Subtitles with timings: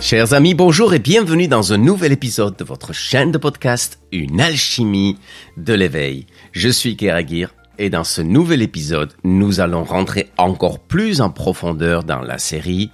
[0.00, 4.40] Chers amis, bonjour et bienvenue dans un nouvel épisode de votre chaîne de podcast Une
[4.40, 5.18] alchimie
[5.56, 6.26] de l'éveil.
[6.52, 12.04] Je suis Keragir et dans ce nouvel épisode, nous allons rentrer encore plus en profondeur
[12.04, 12.90] dans la série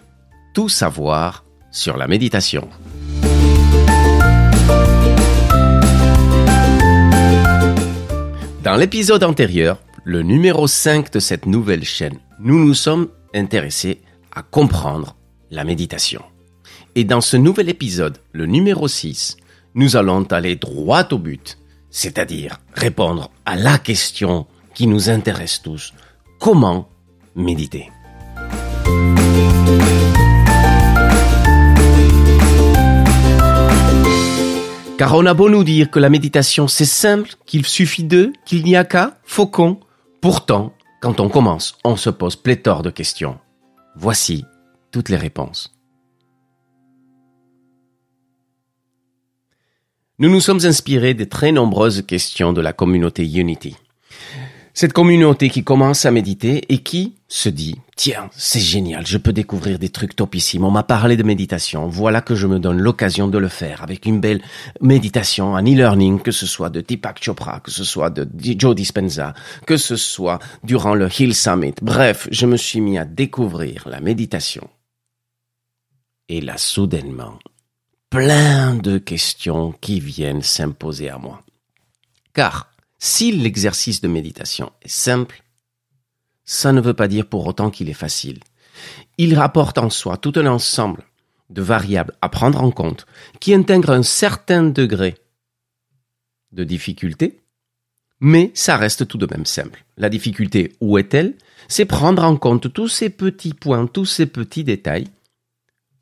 [0.54, 2.68] Tout savoir sur la méditation.
[8.62, 14.00] Dans l'épisode antérieur, le numéro 5 de cette nouvelle chaîne, nous nous sommes intéressés
[14.34, 15.16] à comprendre
[15.50, 16.22] la méditation.
[16.94, 19.36] Et dans ce nouvel épisode, le numéro 6,
[19.74, 21.58] nous allons aller droit au but,
[21.90, 25.92] c'est-à-dire répondre à la question qui nous intéresse tous.
[26.38, 26.88] Comment
[27.36, 27.90] méditer?
[34.96, 38.64] Car on a beau nous dire que la méditation c'est simple, qu'il suffit d'eux, qu'il
[38.64, 39.80] n'y a qu'à, faucon.
[40.20, 43.38] Pourtant, quand on commence, on se pose pléthore de questions.
[43.96, 44.44] Voici
[44.90, 45.72] toutes les réponses.
[50.18, 53.78] Nous nous sommes inspirés des très nombreuses questions de la communauté Unity.
[54.74, 59.32] Cette communauté qui commence à méditer et qui se dit, tiens, c'est génial, je peux
[59.32, 60.64] découvrir des trucs topissimes.
[60.64, 61.86] On m'a parlé de méditation.
[61.86, 64.42] Voilà que je me donne l'occasion de le faire avec une belle
[64.80, 69.32] méditation, un e-learning, que ce soit de Deepak Chopra, que ce soit de Joe Dispenza,
[69.64, 71.74] que ce soit durant le Hill Summit.
[71.80, 74.68] Bref, je me suis mis à découvrir la méditation.
[76.28, 77.38] Et là, soudainement,
[78.10, 81.44] plein de questions qui viennent s'imposer à moi.
[82.34, 85.44] Car si l'exercice de méditation est simple,
[86.52, 88.40] ça ne veut pas dire pour autant qu'il est facile.
[89.18, 91.04] Il rapporte en soi tout un ensemble
[91.48, 93.06] de variables à prendre en compte
[93.38, 95.16] qui intègrent un certain degré
[96.50, 97.38] de difficulté,
[98.18, 99.84] mais ça reste tout de même simple.
[99.96, 101.36] La difficulté, où est-elle?
[101.68, 105.06] C'est prendre en compte tous ces petits points, tous ces petits détails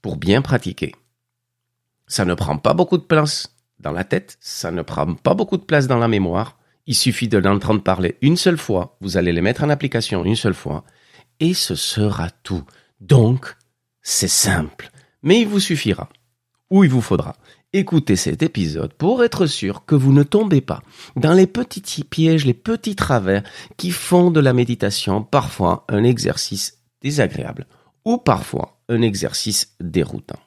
[0.00, 0.94] pour bien pratiquer.
[2.06, 5.58] Ça ne prend pas beaucoup de place dans la tête, ça ne prend pas beaucoup
[5.58, 6.58] de place dans la mémoire.
[6.88, 10.36] Il suffit de l'entendre parler une seule fois, vous allez les mettre en application une
[10.36, 10.84] seule fois,
[11.38, 12.64] et ce sera tout.
[13.02, 13.56] Donc,
[14.00, 14.90] c'est simple,
[15.22, 16.08] mais il vous suffira,
[16.70, 17.36] ou il vous faudra,
[17.74, 20.82] écouter cet épisode pour être sûr que vous ne tombez pas
[21.14, 23.42] dans les petits pièges, les petits travers
[23.76, 27.66] qui font de la méditation parfois un exercice désagréable,
[28.06, 30.40] ou parfois un exercice déroutant.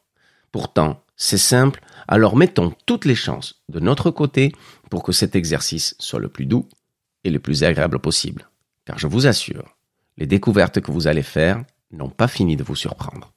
[0.52, 4.52] Pourtant, c'est simple, alors mettons toutes les chances de notre côté
[4.90, 6.68] pour que cet exercice soit le plus doux
[7.24, 8.50] et le plus agréable possible.
[8.86, 9.76] Car je vous assure,
[10.18, 13.32] les découvertes que vous allez faire n'ont pas fini de vous surprendre.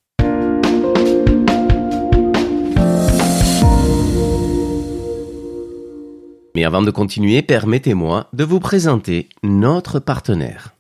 [6.55, 10.75] Mais avant de continuer, permettez-moi de vous présenter notre partenaire.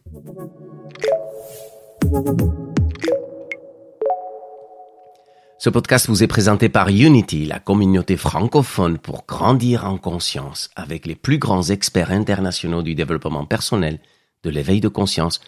[5.64, 11.06] Ce podcast vous est présenté par Unity, la communauté francophone pour grandir en conscience avec
[11.06, 13.98] les plus grands experts internationaux du développement personnel,
[14.42, 15.40] de l'éveil de conscience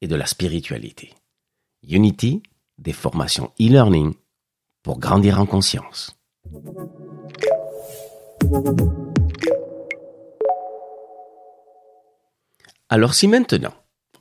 [0.00, 1.14] et de la spiritualité.
[1.88, 2.42] Unity,
[2.78, 4.14] des formations e-learning
[4.82, 6.16] pour grandir en conscience.
[12.88, 13.74] Alors si maintenant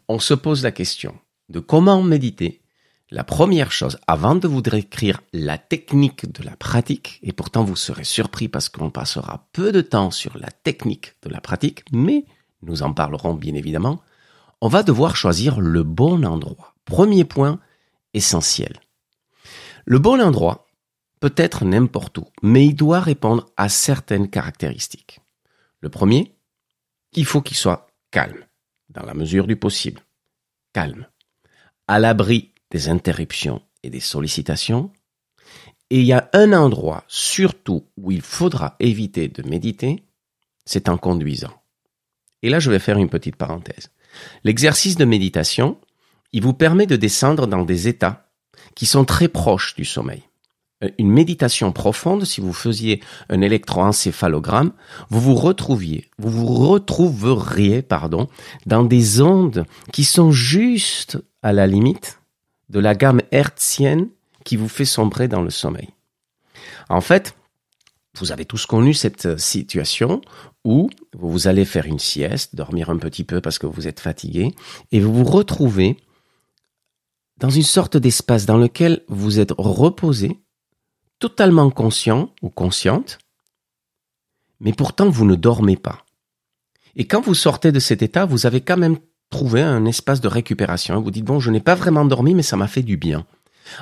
[0.08, 1.16] on se pose la question
[1.50, 2.61] de comment méditer,
[3.12, 7.76] la première chose, avant de vous décrire la technique de la pratique, et pourtant vous
[7.76, 12.26] serez surpris parce qu'on passera peu de temps sur la technique de la pratique, mais
[12.62, 14.02] nous en parlerons bien évidemment,
[14.62, 16.74] on va devoir choisir le bon endroit.
[16.86, 17.60] Premier point
[18.14, 18.80] essentiel.
[19.86, 20.68] Le bon endroit
[21.20, 25.20] peut être n'importe où, mais il doit répondre à certaines caractéristiques.
[25.82, 26.34] Le premier,
[27.14, 28.46] il faut qu'il soit calme,
[28.90, 30.02] dans la mesure du possible.
[30.74, 31.08] Calme.
[31.88, 34.92] À l'abri des interruptions et des sollicitations.
[35.90, 40.06] Et il y a un endroit surtout où il faudra éviter de méditer,
[40.66, 41.54] c'est en conduisant.
[42.44, 43.92] Et là, je vais faire une petite parenthèse.
[44.44, 45.80] L'exercice de méditation,
[46.32, 48.32] il vous permet de descendre dans des états
[48.76, 50.24] qui sont très proches du sommeil.
[50.84, 54.72] Euh, une méditation profonde, si vous faisiez un électroencéphalogramme,
[55.10, 58.28] vous vous retrouviez, vous vous retrouveriez, pardon,
[58.66, 62.21] dans des ondes qui sont juste à la limite
[62.72, 64.10] de la gamme hertzienne
[64.46, 65.90] qui vous fait sombrer dans le sommeil.
[66.90, 67.36] En fait,
[68.18, 70.22] vous avez tous connu cette situation
[70.64, 74.56] où vous allez faire une sieste, dormir un petit peu parce que vous êtes fatigué,
[74.92, 75.98] et vous vous retrouvez
[77.38, 80.40] dans une sorte d'espace dans lequel vous êtes reposé,
[81.20, 83.18] totalement conscient ou consciente,
[84.60, 86.06] mais pourtant vous ne dormez pas.
[86.96, 88.98] Et quand vous sortez de cet état, vous avez quand même
[89.32, 92.44] trouver un espace de récupération et vous dites, bon, je n'ai pas vraiment dormi, mais
[92.44, 93.26] ça m'a fait du bien.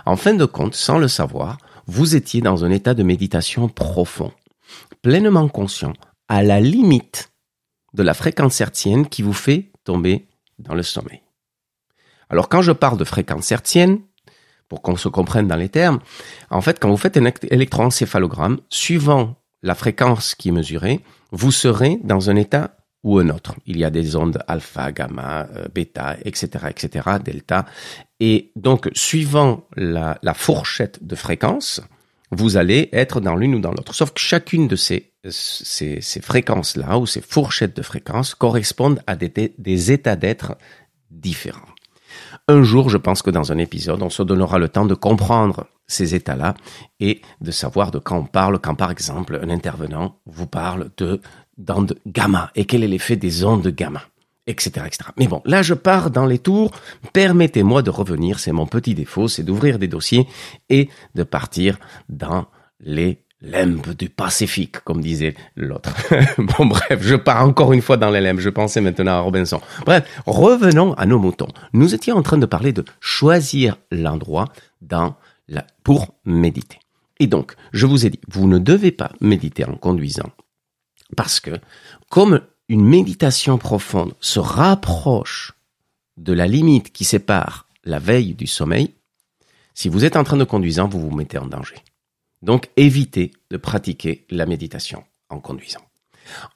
[0.06, 1.57] En fin de compte, sans le savoir,
[1.88, 4.31] vous étiez dans un état de méditation profond,
[5.01, 5.94] pleinement conscient,
[6.30, 7.31] à la limite
[7.94, 10.28] de la fréquence hertzienne qui vous fait tomber
[10.60, 11.22] dans le sommeil.
[12.30, 14.00] Alors quand je parle de fréquence hertzienne,
[14.68, 16.00] pour qu'on se comprenne dans les termes,
[16.51, 21.01] en fait, quand vous faites un électroencéphalogramme, suivant la fréquence qui est mesurée,
[21.31, 23.56] vous serez dans un état ou un autre.
[23.66, 27.66] Il y a des ondes alpha, gamma, euh, bêta, etc., etc., delta.
[28.19, 31.81] Et donc, suivant la, fourchette de fréquence,
[32.31, 33.96] vous allez être dans l'une ou dans l'autre.
[33.96, 39.16] Sauf que chacune de ces, ces, ces fréquences-là, ou ces fourchettes de fréquences, correspondent à
[39.16, 40.57] des états d'être
[41.10, 41.62] différents.
[42.48, 45.68] Un jour, je pense que dans un épisode, on se donnera le temps de comprendre
[45.88, 46.54] ces états-là
[47.00, 51.19] et de savoir de quand on parle, quand par exemple un intervenant vous parle de
[51.60, 54.02] d'ondes gamma et quel est l'effet des ondes gamma,
[54.48, 55.12] etc., etc.
[55.18, 56.72] Mais bon, là je pars dans les tours.
[57.14, 60.28] Permettez-moi de revenir, c'est mon petit défaut, c'est d'ouvrir des dossiers
[60.70, 61.78] et de partir
[62.10, 62.48] dans
[62.80, 65.96] les Lembe du Pacifique, comme disait l'autre.
[66.38, 68.40] bon, bref, je pars encore une fois dans les limbes.
[68.40, 69.62] Je pensais maintenant à Robinson.
[69.86, 71.48] Bref, revenons à nos moutons.
[71.72, 74.50] Nous étions en train de parler de choisir l'endroit
[74.82, 75.16] dans
[75.48, 76.80] la, pour méditer.
[77.20, 80.32] Et donc, je vous ai dit, vous ne devez pas méditer en conduisant.
[81.16, 81.52] Parce que,
[82.10, 85.54] comme une méditation profonde se rapproche
[86.18, 88.94] de la limite qui sépare la veille du sommeil,
[89.74, 91.78] si vous êtes en train de conduire, vous vous mettez en danger.
[92.42, 95.82] Donc évitez de pratiquer la méditation en conduisant.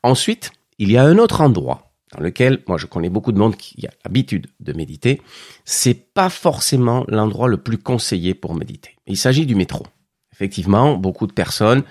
[0.04, 3.56] Ensuite, il y a un autre endroit dans lequel, moi je connais beaucoup de monde
[3.56, 5.22] qui a l'habitude de méditer,
[5.66, 8.98] c'est pas forcément l'endroit le plus conseillé pour méditer.
[9.08, 9.86] Il s'agit du métro.
[10.32, 11.84] Effectivement, beaucoup de personnes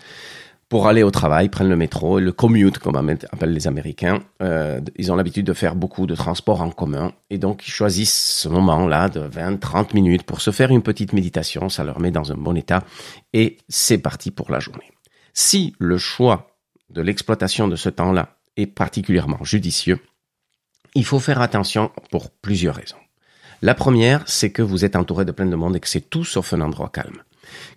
[0.72, 4.20] pour aller au travail, prennent le métro, le commute, comme appellent les Américains.
[4.40, 8.38] Euh, ils ont l'habitude de faire beaucoup de transports en commun et donc ils choisissent
[8.40, 11.68] ce moment-là de 20-30 minutes pour se faire une petite méditation.
[11.68, 12.84] Ça leur met dans un bon état
[13.34, 14.90] et c'est parti pour la journée.
[15.34, 16.56] Si le choix
[16.88, 20.00] de l'exploitation de ce temps-là est particulièrement judicieux,
[20.94, 22.96] il faut faire attention pour plusieurs raisons.
[23.60, 26.24] La première, c'est que vous êtes entouré de plein de monde et que c'est tout
[26.24, 27.22] sauf un endroit calme.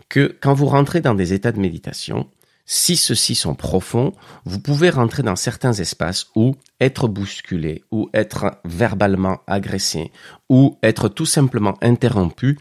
[0.07, 2.29] Que quand vous rentrez dans des états de méditation,
[2.65, 4.13] si ceux-ci sont profonds,
[4.43, 10.11] vous pouvez rentrer dans certains espaces où être bousculé, ou être verbalement agressé,
[10.49, 12.57] ou être tout simplement interrompu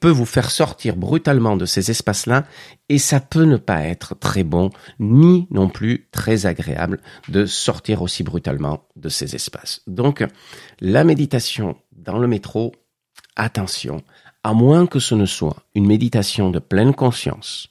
[0.00, 2.44] peut vous faire sortir brutalement de ces espaces-là
[2.88, 8.02] et ça peut ne pas être très bon ni non plus très agréable de sortir
[8.02, 9.80] aussi brutalement de ces espaces.
[9.86, 10.24] Donc
[10.80, 12.72] la méditation dans le métro,
[13.36, 14.02] attention,
[14.42, 17.68] à moins que ce ne soit une méditation de pleine conscience,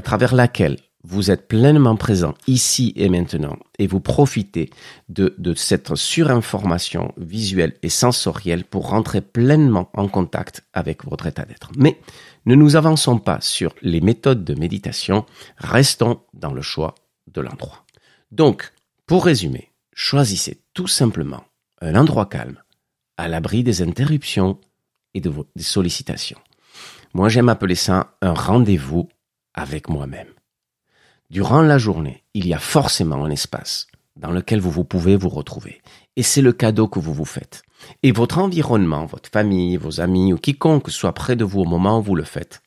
[0.00, 4.70] à travers laquelle vous êtes pleinement présent ici et maintenant et vous profitez
[5.10, 11.70] de, cette surinformation visuelle et sensorielle pour rentrer pleinement en contact avec votre état d'être.
[11.76, 12.00] Mais
[12.46, 15.26] ne nous avançons pas sur les méthodes de méditation,
[15.58, 16.94] restons dans le choix
[17.30, 17.84] de l'endroit.
[18.32, 18.72] Donc,
[19.04, 21.44] pour résumer, choisissez tout simplement
[21.82, 22.62] un endroit calme,
[23.18, 24.58] à l'abri des interruptions
[25.12, 26.40] et de des sollicitations.
[27.12, 29.10] Moi, j'aime appeler ça un rendez-vous
[29.54, 30.28] avec moi-même.
[31.30, 33.86] Durant la journée, il y a forcément un espace
[34.16, 35.80] dans lequel vous, vous pouvez vous retrouver.
[36.16, 37.62] Et c'est le cadeau que vous vous faites.
[38.02, 41.98] Et votre environnement, votre famille, vos amis ou quiconque soit près de vous au moment
[41.98, 42.62] où vous le faites,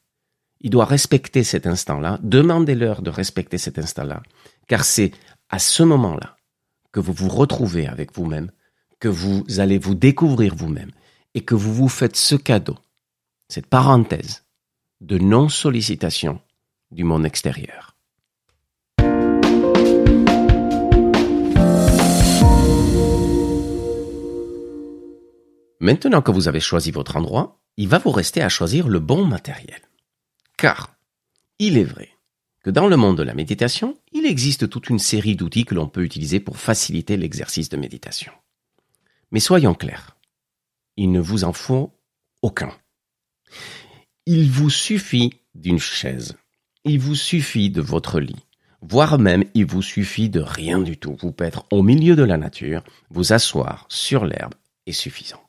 [0.61, 2.19] il doit respecter cet instant-là.
[2.23, 4.23] Demandez-leur de respecter cet instant-là.
[4.67, 5.11] Car c'est
[5.49, 6.37] à ce moment-là
[6.93, 8.49] que vous vous retrouvez avec vous-même,
[8.99, 10.91] que vous allez vous découvrir vous-même
[11.33, 12.77] et que vous vous faites ce cadeau,
[13.49, 14.45] cette parenthèse
[15.01, 16.39] de non-sollicitation
[16.93, 17.95] du monde extérieur.
[25.79, 29.25] Maintenant que vous avez choisi votre endroit, il va vous rester à choisir le bon
[29.25, 29.81] matériel.
[30.57, 30.95] Car,
[31.59, 32.09] il est vrai
[32.63, 35.89] que dans le monde de la méditation, il existe toute une série d'outils que l'on
[35.89, 38.31] peut utiliser pour faciliter l'exercice de méditation.
[39.31, 40.15] Mais soyons clairs,
[40.95, 41.91] il ne vous en faut
[42.41, 42.71] aucun.
[44.25, 46.37] Il vous suffit d'une chaise,
[46.85, 48.45] il vous suffit de votre lit,
[48.81, 51.15] voire même il vous suffit de rien du tout.
[51.21, 54.53] Vous pouvez au milieu de la nature, vous asseoir sur l'herbe
[54.85, 55.41] est suffisant.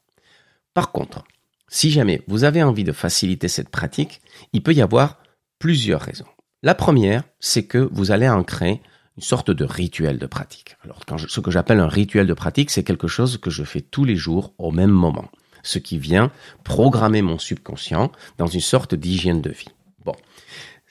[0.74, 1.24] Par contre,
[1.68, 4.20] si jamais vous avez envie de faciliter cette pratique,
[4.52, 5.18] il peut y avoir
[5.58, 6.26] plusieurs raisons.
[6.62, 8.80] La première, c'est que vous allez en créer
[9.16, 10.76] une sorte de rituel de pratique.
[10.84, 14.04] Alors, ce que j'appelle un rituel de pratique, c'est quelque chose que je fais tous
[14.04, 15.30] les jours au même moment,
[15.62, 16.30] ce qui vient
[16.62, 19.68] programmer mon subconscient dans une sorte d'hygiène de vie.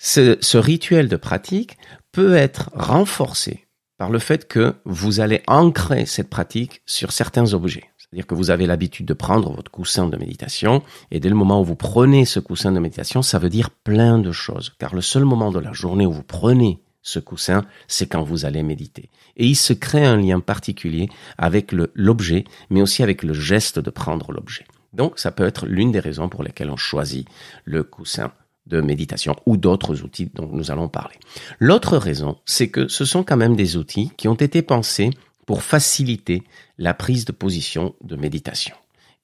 [0.03, 1.77] Bon, ce, rituel de pratique
[2.11, 3.67] peut être renforcé
[3.97, 7.85] par le fait que vous allez ancrer cette pratique sur certains objets.
[7.97, 11.61] C'est-à-dire que vous avez l'habitude de prendre votre coussin de méditation et dès le moment
[11.61, 14.73] où vous prenez ce coussin de méditation, ça veut dire plein de choses.
[14.77, 18.45] Car le seul moment de la journée où vous prenez ce coussin, c'est quand vous
[18.45, 19.09] allez méditer.
[19.37, 23.89] Et il se crée un lien particulier avec l'objet, mais aussi avec le geste de
[23.89, 24.65] prendre l'objet.
[24.93, 27.27] Donc ça peut être l'une des raisons pour lesquelles on choisit
[27.65, 28.31] le coussin
[28.67, 31.15] de méditation ou d'autres outils dont nous allons parler.
[31.59, 35.09] L'autre raison, c'est que ce sont quand même des outils qui ont été pensés
[35.45, 36.43] pour faciliter
[36.77, 38.75] la prise de position de méditation.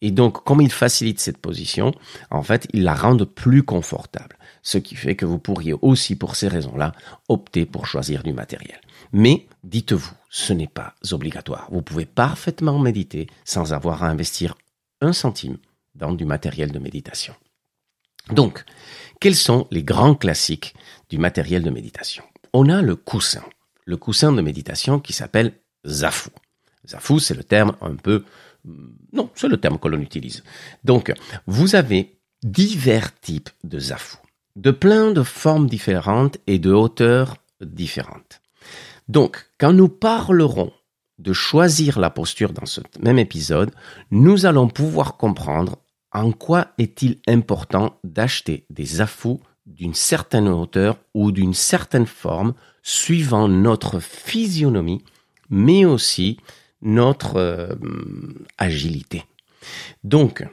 [0.01, 1.93] Et donc, comme ils facilitent cette position,
[2.31, 4.37] en fait, ils la rendent plus confortable.
[4.61, 6.93] Ce qui fait que vous pourriez aussi, pour ces raisons-là,
[7.27, 8.79] opter pour choisir du matériel.
[9.11, 11.67] Mais, dites-vous, ce n'est pas obligatoire.
[11.71, 14.55] Vous pouvez parfaitement méditer sans avoir à investir
[15.01, 15.57] un centime
[15.95, 17.33] dans du matériel de méditation.
[18.31, 18.63] Donc,
[19.19, 20.75] quels sont les grands classiques
[21.09, 22.23] du matériel de méditation?
[22.53, 23.43] On a le coussin,
[23.85, 25.53] le coussin de méditation qui s'appelle
[25.85, 26.29] Zafu.
[26.87, 28.23] Zafu, c'est le terme un peu...
[29.13, 30.43] Non, c'est le terme que l'on utilise.
[30.83, 31.13] Donc,
[31.47, 34.17] vous avez divers types de Zafu,
[34.55, 38.41] de plein de formes différentes et de hauteurs différentes.
[39.07, 40.71] Donc, quand nous parlerons
[41.17, 43.71] de choisir la posture dans ce même épisode,
[44.11, 45.77] nous allons pouvoir comprendre
[46.11, 53.47] en quoi est-il important d'acheter des affous d'une certaine hauteur ou d'une certaine forme suivant
[53.47, 55.03] notre physionomie,
[55.49, 56.37] mais aussi
[56.81, 57.75] notre euh,
[58.57, 59.25] agilité?
[60.03, 60.45] Donc,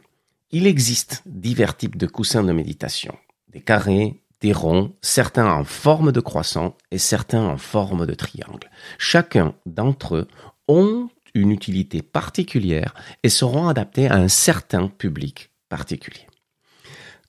[0.51, 3.17] il existe divers types de coussins de méditation,
[3.49, 8.71] des carrés, des ronds, certains en forme de croissant et certains en forme de triangle.
[8.99, 10.29] Chacun d'entre eux
[10.69, 16.27] ont une utilité particulière et seront adaptés à un certain public particulier.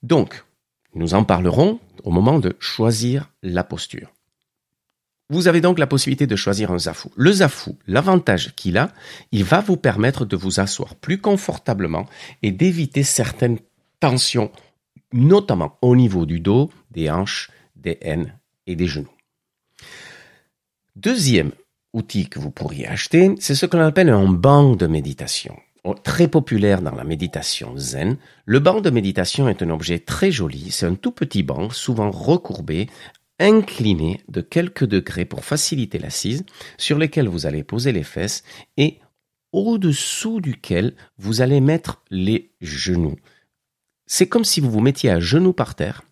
[0.02, 0.44] Donc,
[0.94, 4.12] nous en parlerons au moment de choisir la posture.
[5.30, 7.12] Vous avez donc la possibilité de choisir un zafou.
[7.14, 8.94] Le zafou, l'avantage qu'il a,
[9.30, 12.06] il va vous permettre de vous asseoir plus confortablement
[12.42, 13.58] et d'éviter certaines
[14.00, 14.50] tensions,
[15.12, 19.12] notamment au niveau du dos, des hanches, des haines et des genoux.
[20.96, 21.52] Deuxième
[21.92, 25.56] outil que vous pourriez acheter, c'est ce qu'on appelle un banc de méditation.
[25.84, 30.30] Oh, très populaire dans la méditation zen, le banc de méditation est un objet très
[30.30, 30.70] joli.
[30.70, 32.88] C'est un tout petit banc, souvent recourbé,
[33.38, 36.44] incliné de quelques degrés pour faciliter l'assise,
[36.76, 38.42] sur lequel vous allez poser les fesses
[38.76, 38.98] et
[39.52, 43.16] au-dessous duquel vous allez mettre les genoux.
[44.06, 46.02] C'est comme si vous vous mettiez à genoux par terre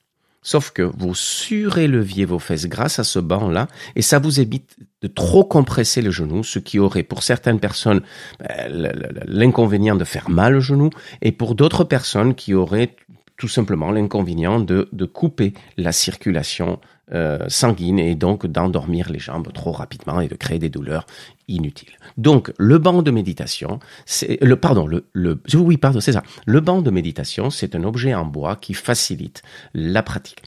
[0.46, 5.08] Sauf que vous suréleviez vos fesses grâce à ce banc-là et ça vous évite de
[5.08, 8.00] trop compresser le genou, ce qui aurait pour certaines personnes
[8.38, 8.92] ben,
[9.26, 12.94] l'inconvénient de faire mal au genou et pour d'autres personnes qui auraient
[13.36, 16.78] tout simplement l'inconvénient de, de couper la circulation
[17.12, 21.06] euh, sanguine et donc d'endormir les jambes trop rapidement et de créer des douleurs
[21.46, 21.92] inutiles.
[22.16, 26.22] Donc le banc de méditation, c'est le pardon le le oui pardon c'est ça.
[26.46, 30.42] Le banc de méditation, c'est un objet en bois qui facilite la pratique.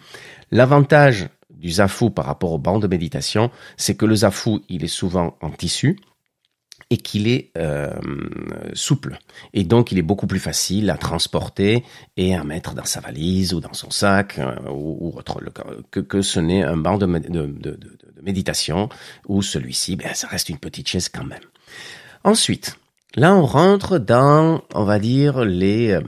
[0.51, 4.88] L'avantage du zafou par rapport au banc de méditation, c'est que le zafou, il est
[4.88, 6.00] souvent en tissu,
[6.89, 7.91] et qu'il est euh,
[8.74, 9.19] souple.
[9.53, 11.84] Et donc, il est beaucoup plus facile à transporter
[12.17, 15.39] et à mettre dans sa valise ou dans son sac euh, ou, autre,
[15.91, 17.05] que, ce n'est un banc de,
[18.22, 18.89] méditation
[19.27, 21.39] où celui-ci, ben, ça reste une petite chaise quand même.
[22.24, 22.77] Ensuite,
[23.15, 26.01] là, on rentre dans, on va dire, les, euh,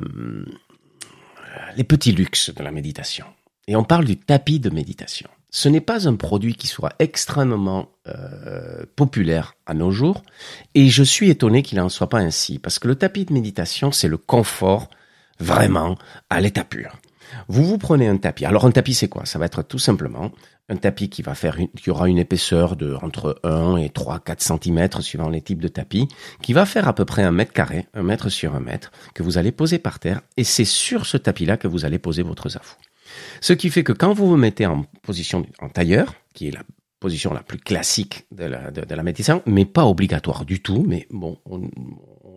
[1.77, 3.27] les petits luxes de la méditation.
[3.67, 7.89] Et on parle du tapis de méditation ce n'est pas un produit qui soit extrêmement
[8.07, 10.23] euh, populaire à nos jours,
[10.75, 13.91] et je suis étonné qu'il n'en soit pas ainsi, parce que le tapis de méditation,
[13.91, 14.89] c'est le confort
[15.39, 15.97] vraiment
[16.29, 16.97] à l'état pur.
[17.47, 18.45] Vous vous prenez un tapis.
[18.45, 19.25] Alors un tapis, c'est quoi?
[19.25, 20.31] Ça va être tout simplement
[20.69, 24.41] un tapis qui va faire, qui aura une épaisseur de entre 1 et 3, 4
[24.41, 26.07] cm suivant les types de tapis,
[26.41, 29.23] qui va faire à peu près un mètre carré, un mètre sur un mètre, que
[29.23, 32.47] vous allez poser par terre, et c'est sur ce tapis-là que vous allez poser votre
[32.47, 32.77] zafou.
[33.41, 36.63] Ce qui fait que quand vous vous mettez en position en tailleur, qui est la
[37.01, 41.07] position la plus classique de la, de, la méditation, mais pas obligatoire du tout, mais
[41.09, 41.69] bon, on,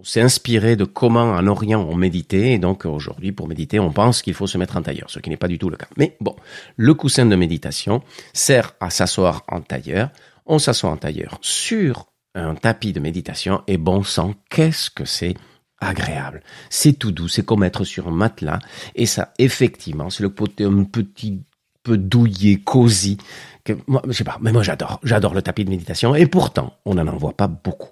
[0.02, 4.20] s'est inspiré de comment en Orient on méditait, et donc aujourd'hui pour méditer on pense
[4.20, 5.86] qu'il faut se mettre en tailleur, ce qui n'est pas du tout le cas.
[5.96, 6.36] Mais bon,
[6.76, 8.02] le coussin de méditation
[8.34, 10.10] sert à s'asseoir en tailleur,
[10.44, 15.34] on s'assoit en tailleur sur un tapis de méditation, et bon sang, qu'est-ce que c'est
[15.80, 16.42] agréable.
[16.70, 18.58] C'est tout doux, c'est comme être sur un matelas.
[18.94, 21.40] Et ça, effectivement, c'est le côté un petit
[21.82, 23.18] peu douillé, cosy.
[23.64, 25.00] Que, moi, je sais pas, mais moi j'adore.
[25.02, 26.14] J'adore le tapis de méditation.
[26.14, 27.90] Et pourtant, on n'en voit pas beaucoup.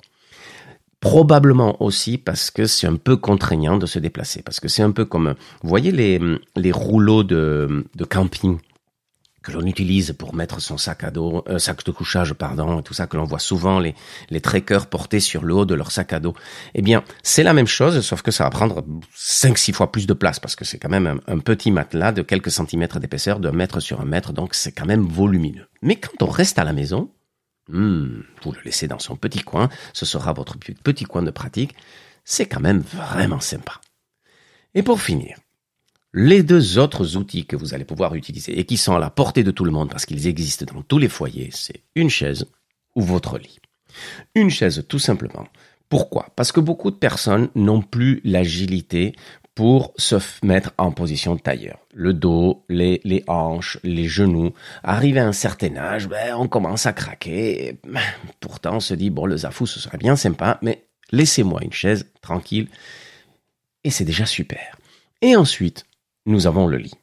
[1.01, 4.43] Probablement aussi parce que c'est un peu contraignant de se déplacer.
[4.43, 6.21] Parce que c'est un peu comme, vous voyez les,
[6.57, 8.59] les rouleaux de, de camping?
[9.43, 12.95] Que l'on utilise pour mettre son sac à dos, euh, sac de couchage, pardon, tout
[12.95, 13.95] ça que l'on voit souvent les
[14.31, 16.35] les trekkers porter sur le haut de leur sac à dos.
[16.75, 18.85] Eh bien, c'est la même chose, sauf que ça va prendre
[19.17, 22.51] 5-6 fois plus de place parce que c'est quand même un, petit matelas de quelques
[22.51, 25.67] centimètres d'épaisseur, de mètre sur un mètre, donc c'est quand même volumineux.
[25.83, 27.11] Mais quand on reste à la maison,
[27.69, 31.75] hmm, vous le laissez dans son petit coin, ce sera votre petit coin de pratique.
[32.25, 33.81] C'est quand même vraiment sympa.
[34.75, 35.37] Et pour finir,
[36.15, 39.45] les deux autres outils que vous allez pouvoir utiliser et qui sont à la portée
[39.45, 42.47] de tout le monde parce qu'ils existent dans tous les foyers, c'est une chaise
[42.95, 43.59] ou votre lit.
[44.35, 45.47] Une chaise tout simplement.
[45.89, 46.29] Pourquoi?
[46.37, 49.15] Parce que beaucoup de personnes n'ont plus l'agilité
[49.55, 51.79] pour se mettre en position de tailleur.
[51.93, 54.55] Le dos, les, hanches, les genoux.
[54.83, 57.79] Arrivé à un certain âge, ben, on commence à craquer.
[58.41, 62.07] Pourtant, on se dit, bon, le zafou, ce serait bien sympa, mais laissez-moi une chaise
[62.23, 62.69] tranquille.
[63.85, 64.79] Et c'est déjà super.
[65.21, 65.85] Et ensuite,
[66.27, 66.95] nous avons le lit.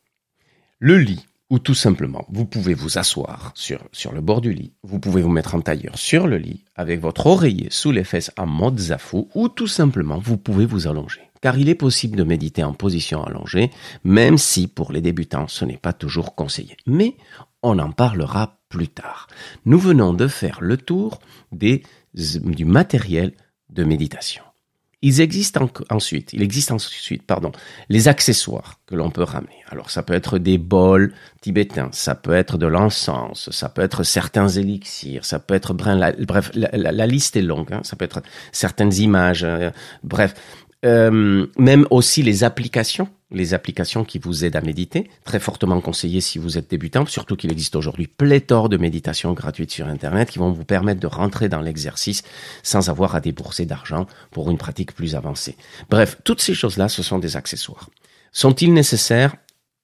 [0.80, 3.80] Le lit, ou tout simplement, vous pouvez vous asseoir sur,
[4.14, 7.26] le bord du lit, vous pouvez vous mettre en tailleur sur le lit, avec votre
[7.26, 11.22] oreiller sous les fesses en mode zafou, ou tout simplement, vous pouvez vous allonger.
[11.42, 13.72] Car il est possible de méditer en position allongée,
[14.04, 16.78] même si pour les débutants ce n'est pas toujours conseillé.
[16.86, 17.16] Mais
[17.64, 19.28] on en parlera plus tard.
[19.66, 21.20] Nous venons de faire le tour
[21.52, 23.34] du matériel
[23.70, 24.44] de méditation.
[25.02, 25.58] Il existe
[25.90, 27.54] ensuite, il existe ensuite, pardon,
[27.88, 29.64] les accessoires que l'on peut ramener.
[29.70, 34.04] Alors ça peut être des bols tibétains, ça peut être de l'encens, ça peut être
[34.04, 37.72] certains élixirs, ça peut être bref, la, liste est longue.
[37.72, 39.70] Hein, ça peut être certaines images, euh,
[40.04, 40.34] bref,
[40.86, 46.22] euh, même aussi les applications, les applications qui vous aident à méditer, très fortement conseillées
[46.22, 50.40] si vous êtes débutant, surtout qu'il existe aujourd'hui pléthore de méditations gratuites sur Internet qui
[50.40, 52.24] vont vous permettre de rentrer dans l'exercice
[52.64, 55.56] sans avoir à débourser d'argent pour une pratique plus avancée.
[55.90, 57.90] Bref, toutes ces choses-là, ce sont des accessoires.
[58.32, 59.36] Sont-ils nécessaires?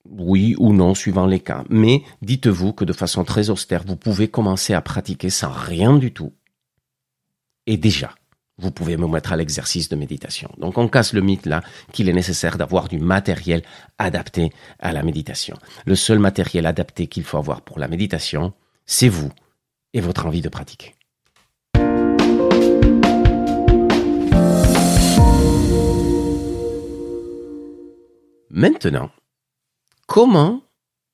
[0.08, 1.64] Oui ou non, suivant les cas.
[1.70, 6.14] Mais dites-vous que de façon très austère, vous pouvez commencer à pratiquer sans rien du
[6.14, 6.34] tout.
[7.66, 8.14] Et déjà,
[8.58, 10.50] vous pouvez me mettre à l'exercice de méditation.
[10.58, 13.64] Donc on casse le mythe là qu'il est nécessaire d'avoir du matériel
[13.98, 15.58] adapté à la méditation.
[15.86, 18.54] Le seul matériel adapté qu'il faut avoir pour la méditation,
[18.86, 19.32] c'est vous
[19.94, 20.96] et votre envie de pratiquer.
[28.50, 29.12] Maintenant,
[30.08, 30.62] comment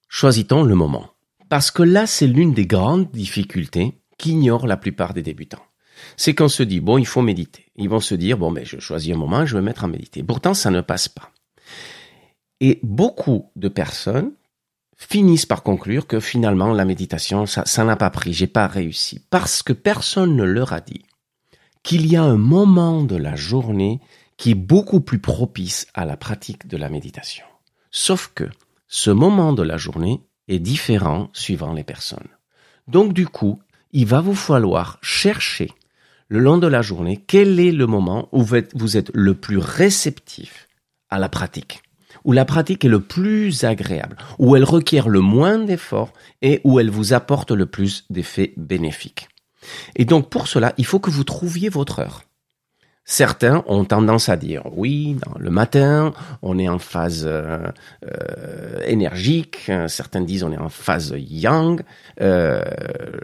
[0.10, 1.10] choisit-on le moment?
[1.50, 5.66] Parce que là, c'est l'une des grandes difficultés qu'ignorent la plupart des débutants
[6.18, 7.66] c'est qu'on se dit, bon, il faut méditer.
[7.76, 9.88] Ils vont se dire, bon, mais je choisis un moment, je vais me mettre à
[9.88, 10.24] méditer.
[10.24, 11.32] Pourtant, ça ne passe pas.
[12.60, 14.32] Et beaucoup de personnes
[14.96, 19.26] finissent par conclure que finalement, la méditation, ça n'a pas pris, j'ai pas réussi.
[19.30, 21.06] Parce que personne ne leur a dit
[21.84, 24.00] qu'il y a un moment de la journée
[24.38, 27.46] qui est beaucoup plus propice à la pratique de la méditation.
[27.90, 28.50] Sauf que
[28.88, 32.28] ce moment de la journée est différent suivant les personnes.
[32.88, 33.60] Donc du coup,
[33.92, 35.72] il va vous falloir chercher
[36.32, 40.70] le long de la journée, quel est le moment où vous êtes le plus réceptif
[41.10, 41.82] à la pratique?
[42.24, 46.80] Où la pratique est le plus agréable, où elle requiert le moins d'efforts et où
[46.80, 49.28] elle vous apporte le plus d'effets bénéfiques?
[49.98, 52.22] Et donc pour cela, il faut que vous trouviez votre heure.
[53.04, 57.68] Certains ont tendance à dire oui, le matin, on est en phase euh,
[58.06, 59.72] euh, énergique.
[59.88, 61.82] Certains disent on est en phase yang.
[62.22, 62.64] Euh,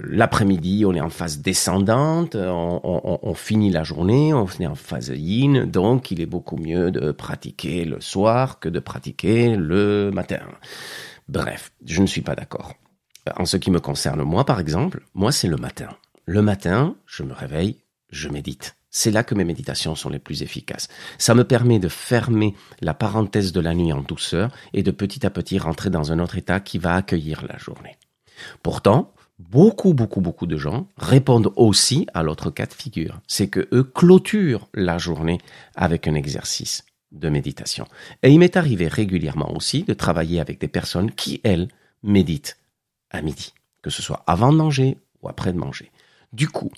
[0.04, 2.36] l'après-midi, on est en phase descendante.
[2.36, 5.66] On, finit la journée, on est en phase yin.
[5.66, 10.40] Donc, il est beaucoup mieux de pratiquer le soir que de pratiquer le matin.
[11.30, 12.74] Bref, je ne suis pas d'accord.
[13.38, 15.90] En ce qui me concerne, moi, par exemple, moi, c'est le matin.
[16.26, 17.78] Le matin, je me réveille,
[18.10, 18.77] je médite.
[18.98, 20.88] C'est là que mes méditations sont les plus efficaces.
[21.20, 25.24] Ça me permet de fermer la parenthèse de la nuit en douceur et de petit
[25.24, 27.96] à petit rentrer dans un autre état qui va accueillir la journée.
[28.64, 33.22] Pourtant, beaucoup, beaucoup, beaucoup de gens répondent aussi à l'autre cas de figure.
[33.28, 35.38] C'est que eux clôturent la journée
[35.76, 37.86] avec un exercice de méditation.
[38.24, 41.68] Et il m'est arrivé régulièrement aussi de travailler avec des personnes qui, elles,
[42.02, 42.58] méditent
[43.12, 45.92] à midi, que ce soit avant de manger ou après de manger.
[46.34, 46.72] Du coup,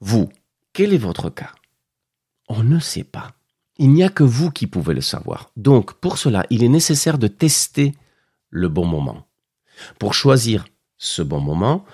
[0.00, 0.30] vous,
[0.72, 1.52] quel est votre cas?
[2.48, 3.32] On ne sait pas.
[3.78, 5.50] Il n'y a que vous qui pouvez le savoir.
[5.56, 7.94] Donc, pour cela, il est nécessaire de tester
[8.50, 9.26] le bon moment.
[9.98, 10.66] Pour choisir
[10.98, 11.84] ce bon moment,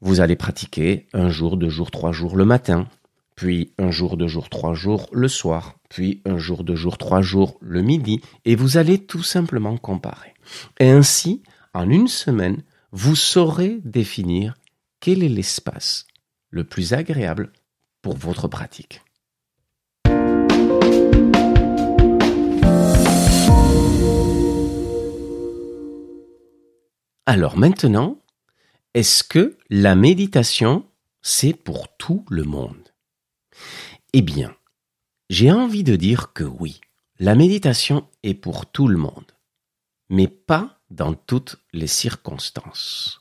[0.00, 2.88] vous allez pratiquer un jour, deux jours, trois jours le matin,
[3.34, 7.22] puis un jour, deux jours, trois jours le soir, puis un jour, deux jours, trois
[7.22, 10.34] jours le midi, et vous allez tout simplement comparer.
[10.80, 11.42] Et ainsi,
[11.74, 14.54] en une semaine, vous saurez définir
[15.00, 16.06] quel est l'espace
[16.50, 17.52] le plus agréable
[18.02, 19.02] pour votre pratique.
[27.26, 28.18] Alors maintenant,
[28.94, 30.86] est-ce que la méditation,
[31.20, 32.88] c'est pour tout le monde?
[34.14, 34.56] Eh bien,
[35.28, 36.80] j'ai envie de dire que oui,
[37.18, 39.30] la méditation est pour tout le monde,
[40.08, 43.20] mais pas dans toutes les circonstances.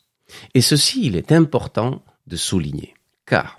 [0.54, 2.94] Et ceci, il est important de souligner,
[3.26, 3.58] car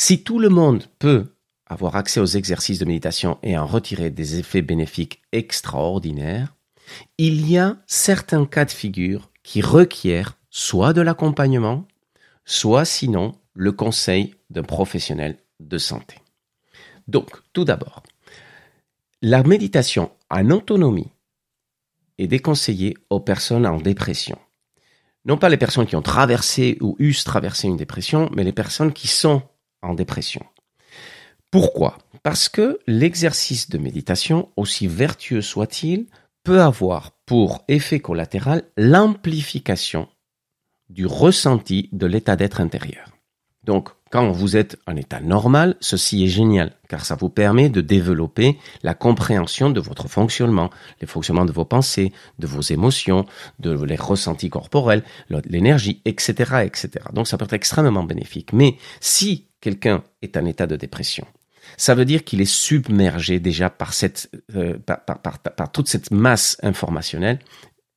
[0.00, 1.26] si tout le monde peut
[1.66, 6.54] avoir accès aux exercices de méditation et en retirer des effets bénéfiques extraordinaires,
[7.18, 11.84] il y a certains cas de figure qui requièrent soit de l'accompagnement,
[12.44, 16.14] soit sinon le conseil d'un professionnel de santé.
[17.08, 18.04] Donc, tout d'abord,
[19.20, 21.10] la méditation en autonomie
[22.18, 24.38] est déconseillée aux personnes en dépression.
[25.24, 28.92] Non pas les personnes qui ont traversé ou eussent traversé une dépression, mais les personnes
[28.92, 29.42] qui sont
[29.82, 30.44] en dépression.
[31.50, 31.98] Pourquoi?
[32.22, 36.06] Parce que l'exercice de méditation, aussi vertueux soit-il,
[36.44, 40.08] peut avoir pour effet collatéral l'amplification
[40.88, 43.12] du ressenti de l'état d'être intérieur.
[43.64, 47.80] Donc, quand vous êtes en état normal, ceci est génial, car ça vous permet de
[47.80, 53.26] développer la compréhension de votre fonctionnement, les fonctionnements de vos pensées, de vos émotions,
[53.58, 55.04] de les ressentis corporels,
[55.46, 56.90] l'énergie, etc., etc.
[57.12, 58.52] Donc, ça peut être extrêmement bénéfique.
[58.52, 61.26] Mais si quelqu'un est en état de dépression,
[61.76, 63.92] ça veut dire qu'il est submergé déjà par
[64.54, 64.78] euh,
[65.72, 67.38] toute cette masse informationnelle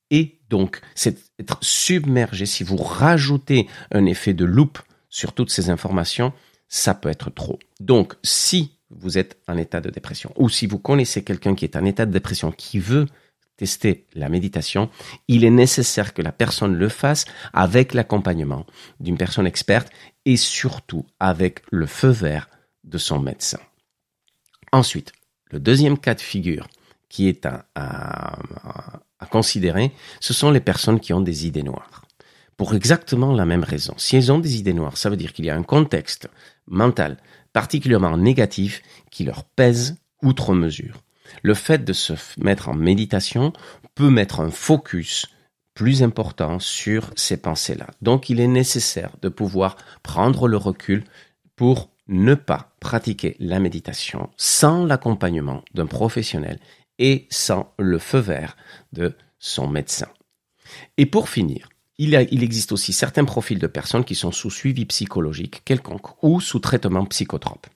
[0.09, 2.45] et donc c'est être submergé.
[2.45, 4.79] Si vous rajoutez un effet de loupe
[5.11, 6.33] sur toutes ces informations,
[6.67, 7.59] ça peut être trop.
[7.79, 11.75] Donc, si vous êtes en état de dépression ou si vous connaissez quelqu'un qui est
[11.75, 13.05] en état de dépression qui veut
[13.57, 14.89] tester la méditation,
[15.27, 18.65] il est nécessaire que la personne le fasse avec l'accompagnement
[18.99, 19.91] d'une personne experte
[20.25, 22.49] et surtout avec le feu vert
[22.83, 23.59] de son médecin.
[24.71, 25.11] Ensuite,
[25.51, 26.67] le deuxième cas de figure
[27.09, 27.45] qui est
[27.75, 28.39] à,
[29.29, 32.05] considérer, ce sont les personnes qui ont des idées noires
[32.57, 33.93] pour exactement la même raison.
[33.97, 36.29] Si elles ont des idées noires, ça veut dire qu'il y a un contexte
[36.67, 37.17] mental
[37.53, 41.01] particulièrement négatif qui leur pèse outre mesure.
[41.43, 43.53] Le fait de se mettre en méditation
[43.95, 45.27] peut mettre un focus
[45.73, 47.87] plus important sur ces pensées-là.
[48.01, 51.03] Donc il est nécessaire de pouvoir prendre le recul
[51.55, 56.59] pour ne pas pratiquer la méditation sans l'accompagnement d'un professionnel
[56.99, 58.57] et sans le feu vert
[58.91, 60.07] de son médecin.
[60.97, 65.61] Et pour finir, il, existe aussi certains profils de personnes qui sont sous suivi psychologique
[65.65, 67.67] quelconque ou sous traitement psychotrope.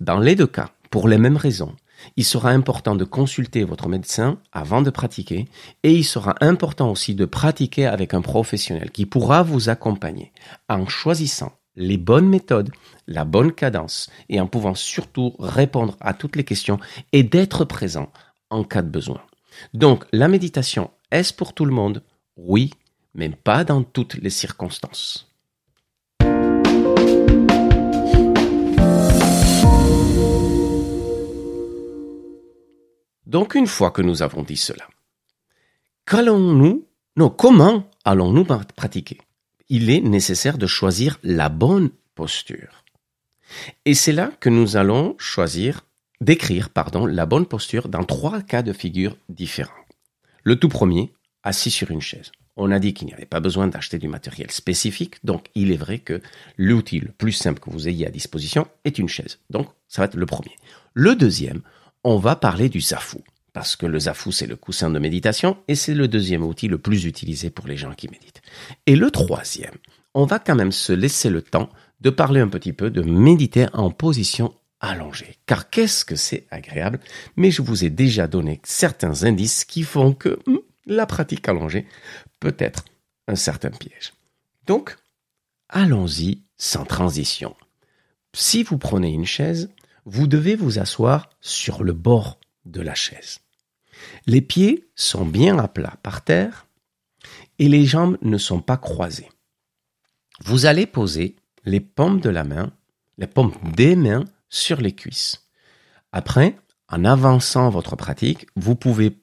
[0.00, 1.74] Dans les deux cas, pour les mêmes raisons,
[2.16, 5.46] il sera important de consulter votre médecin avant de pratiquer
[5.82, 10.32] et il sera important aussi de pratiquer avec un professionnel qui pourra vous accompagner
[10.68, 12.70] en choisissant les bonnes méthodes,
[13.06, 16.78] la bonne cadence et en pouvant surtout répondre à toutes les questions
[17.12, 18.10] et d'être présent
[18.50, 19.20] en cas de besoin.
[19.74, 22.02] Donc la méditation, est-ce pour tout le monde?
[22.36, 22.70] Oui,
[23.16, 25.32] mais pas dans toutes les circonstances.
[33.26, 34.86] Donc une fois que nous avons dit cela,
[36.06, 39.18] qu'allons-nous, non, comment allons-nous pratiquer?
[39.68, 42.84] Il est nécessaire de choisir la bonne posture.
[43.84, 45.84] Et c'est là que nous allons choisir,
[46.20, 49.72] décrire, pardon, la bonne posture dans trois cas de figure différents.
[50.44, 52.30] Le tout premier, assis sur une chaise.
[52.56, 55.76] On a dit qu'il n'y avait pas besoin d'acheter du matériel spécifique, donc il est
[55.76, 56.22] vrai que
[56.56, 59.38] l'outil le plus simple que vous ayez à disposition est une chaise.
[59.50, 60.56] Donc ça va être le premier.
[60.94, 61.60] Le deuxième,
[62.02, 65.74] on va parler du zafou, parce que le zafou c'est le coussin de méditation et
[65.74, 68.42] c'est le deuxième outil le plus utilisé pour les gens qui méditent.
[68.86, 69.74] Et le troisième,
[70.14, 71.68] on va quand même se laisser le temps
[72.00, 75.36] de parler un petit peu de méditer en position allongée.
[75.46, 77.00] Car qu'est-ce que c'est agréable,
[77.36, 81.86] mais je vous ai déjà donné certains indices qui font que hmm, la pratique allongée
[82.40, 82.84] peut être
[83.28, 84.12] un certain piège.
[84.66, 84.96] Donc,
[85.68, 87.56] allons-y sans transition.
[88.32, 89.70] Si vous prenez une chaise,
[90.04, 93.40] vous devez vous asseoir sur le bord de la chaise.
[94.26, 96.66] Les pieds sont bien à plat par terre
[97.58, 99.30] et les jambes ne sont pas croisées.
[100.44, 102.72] Vous allez poser les paumes de la main,
[103.18, 105.48] les paumes des mains sur les cuisses.
[106.12, 106.56] Après,
[106.88, 109.18] en avançant votre pratique, vous pouvez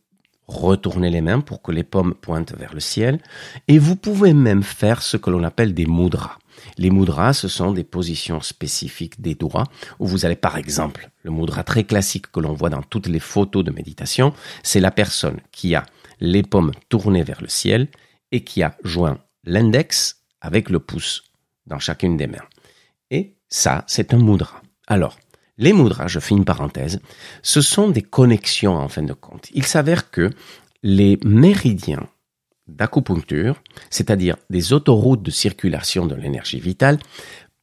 [0.48, 3.20] retournez les mains pour que les pommes pointent vers le ciel,
[3.68, 6.38] et vous pouvez même faire ce que l'on appelle des mudras.
[6.78, 9.66] Les mudras, ce sont des positions spécifiques des doigts,
[10.00, 13.20] où vous allez par exemple, le mudra très classique que l'on voit dans toutes les
[13.20, 15.84] photos de méditation, c'est la personne qui a
[16.20, 17.88] les pommes tournées vers le ciel
[18.32, 21.24] et qui a joint l'index avec le pouce
[21.68, 22.46] dans chacune des mains.
[23.12, 24.62] Et ça, c'est un mudra.
[24.88, 25.18] Alors,
[25.58, 27.00] les mudras, je fais une parenthèse,
[27.42, 29.50] ce sont des connexions en fin de compte.
[29.54, 30.30] Il s'avère que
[30.82, 32.08] les méridiens
[32.68, 37.00] d'acupuncture, c'est-à-dire des autoroutes de circulation de l'énergie vitale,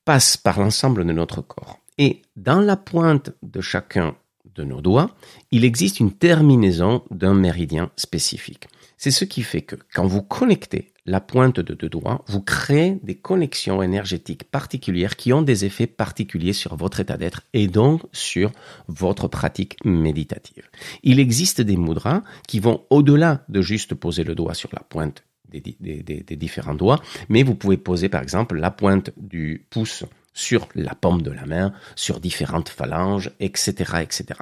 [0.04, 1.78] passent par l'ensemble de notre corps.
[1.98, 4.16] Et dans la pointe de chacun
[4.54, 5.14] de nos doigts,
[5.50, 8.68] il existe une terminaison d'un méridien spécifique.
[8.96, 12.98] C'est ce qui fait que quand vous connectez la pointe de deux doigts, vous créez
[13.02, 18.02] des connexions énergétiques particulières qui ont des effets particuliers sur votre état d'être et donc
[18.12, 18.52] sur
[18.88, 20.68] votre pratique méditative.
[21.02, 25.24] Il existe des mudras qui vont au-delà de juste poser le doigt sur la pointe
[25.48, 30.94] des différents doigts, mais vous pouvez poser par exemple la pointe du pouce sur la
[30.94, 34.40] paume de la main, sur différentes phalanges, etc., etc.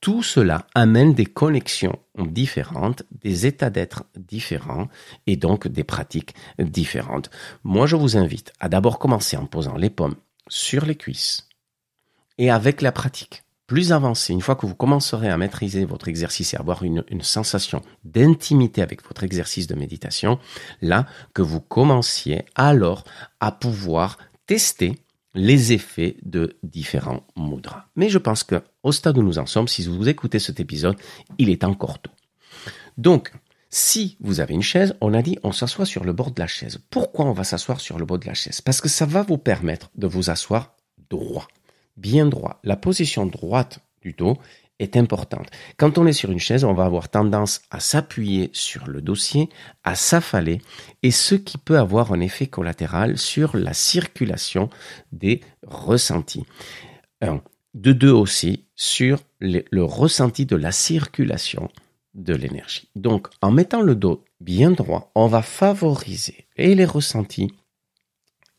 [0.00, 4.88] Tout cela amène des connexions différentes, des états d'être différents
[5.26, 7.30] et donc des pratiques différentes.
[7.64, 10.16] Moi, je vous invite à d'abord commencer en posant les paumes
[10.48, 11.48] sur les cuisses
[12.38, 16.54] et avec la pratique plus avancée, une fois que vous commencerez à maîtriser votre exercice
[16.54, 20.38] et avoir une, une sensation d'intimité avec votre exercice de méditation,
[20.82, 23.02] là que vous commenciez alors
[23.40, 24.94] à pouvoir tester
[25.36, 27.84] les effets de différents mudras.
[27.94, 30.96] Mais je pense que au stade où nous en sommes, si vous écoutez cet épisode,
[31.38, 32.10] il est encore tôt.
[32.98, 33.32] Donc,
[33.68, 36.46] si vous avez une chaise, on a dit on s'assoit sur le bord de la
[36.46, 36.78] chaise.
[36.90, 38.60] Pourquoi on va s'asseoir sur le bord de la chaise?
[38.60, 40.74] Parce que ça va vous permettre de vous asseoir
[41.10, 41.46] droit,
[41.96, 42.58] bien droit.
[42.64, 44.38] La position droite du dos
[44.78, 45.48] est importante.
[45.76, 49.48] Quand on est sur une chaise, on va avoir tendance à s'appuyer sur le dossier,
[49.84, 50.60] à s'affaler,
[51.02, 54.68] et ce qui peut avoir un effet collatéral sur la circulation
[55.12, 56.44] des ressentis.
[57.74, 61.70] De deux aussi, sur le ressenti de la circulation
[62.14, 62.88] de l'énergie.
[62.94, 67.52] Donc, en mettant le dos bien droit, on va favoriser et les ressentis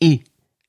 [0.02, 0.22] et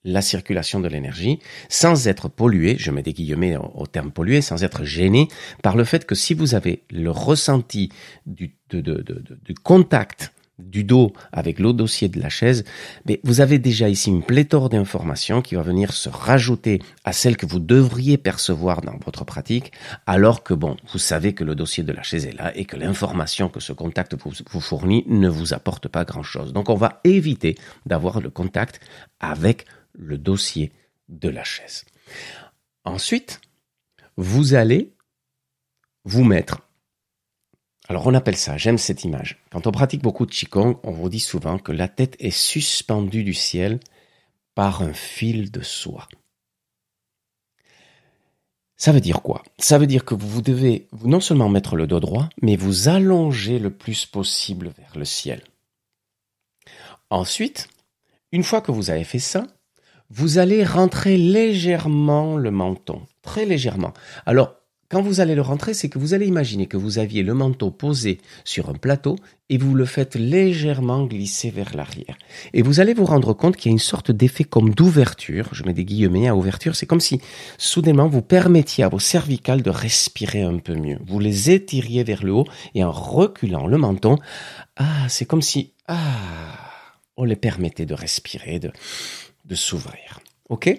[0.09, 4.64] la circulation de l'énergie sans être pollué, je mets des guillemets au, terme pollué, sans
[4.64, 5.29] être gêné
[5.62, 7.90] par le fait que si vous avez le ressenti
[8.27, 12.64] du, du contact du dos avec le dossier de la chaise,
[13.07, 17.37] mais vous avez déjà ici une pléthore d'informations qui va venir se rajouter à celles
[17.37, 19.73] que vous devriez percevoir dans votre pratique,
[20.07, 22.77] alors que bon, vous savez que le dossier de la chaise est là et que
[22.77, 26.53] l'information que ce contact vous, vous fournit ne vous apporte pas grand chose.
[26.53, 28.81] Donc on va éviter d'avoir le contact
[29.21, 29.64] avec
[29.98, 30.72] le dossier
[31.08, 31.84] de la chaise.
[32.84, 33.40] Ensuite,
[34.16, 34.94] vous allez
[36.04, 36.62] vous mettre.
[37.88, 39.42] Alors on appelle ça, j'aime cette image.
[39.50, 43.24] Quand on pratique beaucoup de Qigong, on vous dit souvent que la tête est suspendue
[43.24, 43.80] du ciel
[44.54, 46.08] par un fil de soie.
[48.76, 49.42] Ça veut dire quoi?
[49.58, 53.58] Ça veut dire que vous devez non seulement mettre le dos droit, mais vous allonger
[53.58, 55.42] le plus possible vers le ciel.
[57.11, 57.68] Ensuite,
[58.30, 59.46] une fois que vous avez fait ça,
[60.11, 63.92] vous allez rentrer légèrement le menton, très légèrement.
[64.27, 64.55] Alors,
[64.90, 67.71] quand vous allez le rentrer, c'est que vous allez imaginer que vous aviez le menton
[67.71, 69.16] posé sur un plateau
[69.51, 72.16] et vous le faites légèrement glisser vers l'arrière.
[72.55, 75.51] Et vous allez vous rendre compte qu'il y a une sorte d'effet comme d'ouverture.
[75.53, 76.75] Je mets des guillemets à ouverture.
[76.75, 77.21] C'est comme si
[77.59, 80.99] soudainement vous permettiez à vos cervicales de respirer un peu mieux.
[81.07, 84.16] Vous les étiriez vers le haut et en reculant le menton,
[84.77, 85.99] ah, c'est comme si, ah,
[87.18, 88.73] on les permettait de respirer, de,
[89.48, 90.20] de s'ouvrir.
[90.48, 90.70] OK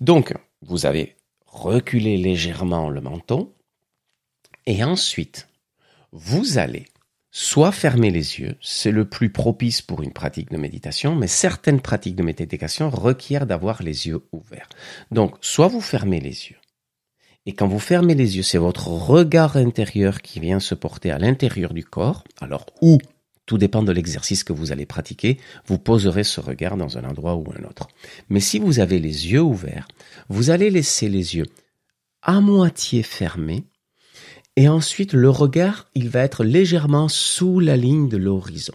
[0.00, 3.52] Donc, vous avez reculé légèrement le menton
[4.66, 5.48] et ensuite,
[6.12, 6.86] vous allez
[7.30, 11.80] soit fermer les yeux, c'est le plus propice pour une pratique de méditation, mais certaines
[11.80, 14.68] pratiques de méditation requièrent d'avoir les yeux ouverts.
[15.10, 16.56] Donc, soit vous fermez les yeux,
[17.46, 21.18] et quand vous fermez les yeux, c'est votre regard intérieur qui vient se porter à
[21.18, 22.98] l'intérieur du corps, alors où
[23.46, 25.38] tout dépend de l'exercice que vous allez pratiquer.
[25.66, 27.88] Vous poserez ce regard dans un endroit ou un autre.
[28.28, 29.88] Mais si vous avez les yeux ouverts,
[30.28, 31.46] vous allez laisser les yeux
[32.22, 33.64] à moitié fermés
[34.56, 38.74] et ensuite le regard, il va être légèrement sous la ligne de l'horizon.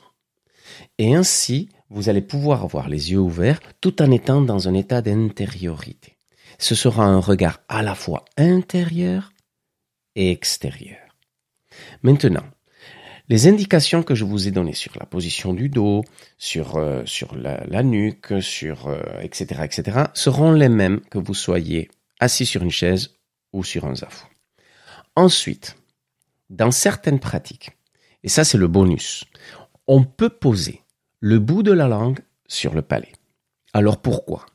[0.98, 5.02] Et ainsi, vous allez pouvoir avoir les yeux ouverts tout en étant dans un état
[5.02, 6.18] d'intériorité.
[6.58, 9.32] Ce sera un regard à la fois intérieur
[10.16, 11.00] et extérieur.
[12.04, 12.44] Maintenant,
[13.30, 16.04] les indications que je vous ai données sur la position du dos,
[16.38, 21.90] sur, euh, sur la, nuque, sur etc., euh, etc., seront les mêmes que vous soyez
[22.20, 23.12] assis sur une chaise
[23.54, 24.28] ou sur un zafou.
[25.16, 25.78] Ensuite,
[26.50, 27.72] dans certaines pratiques,
[28.24, 29.26] et ça c'est le bonus,
[29.88, 30.82] on peut poser
[31.20, 33.12] le bout de la langue sur le palais.
[33.74, 34.46] Alors pourquoi?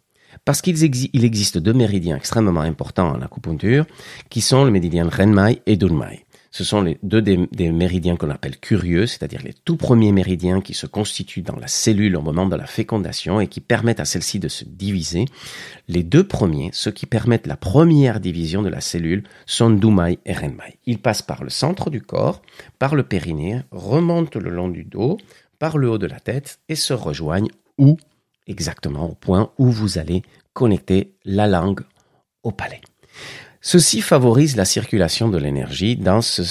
[0.44, 0.82] Parce qu'il
[1.24, 3.86] existe deux méridiens extrêmement importants en acupuncture,
[4.30, 6.23] qui sont le méridien Renmai et Dunmai.
[6.56, 10.72] Ce sont les deux des, méridiens qu'on appelle curieux, c'est-à-dire les tout premiers méridiens qui
[10.72, 14.38] se constituent dans la cellule au moment de la fécondation et qui permettent à celle-ci
[14.38, 15.24] de se diviser.
[15.88, 20.32] Les deux premiers, ceux qui permettent la première division de la cellule, sont Dumai et
[20.32, 20.78] Renmai.
[20.86, 22.40] Ils passent par le centre du corps,
[22.78, 25.18] par le périnée, remontent le long du dos,
[25.58, 27.96] par le haut de la tête et se rejoignent où?
[28.46, 31.80] Exactement au point où vous allez connecter la langue
[32.44, 32.80] au palais.
[33.66, 36.42] Ceci favorise la circulation de l'énergie dans, ce,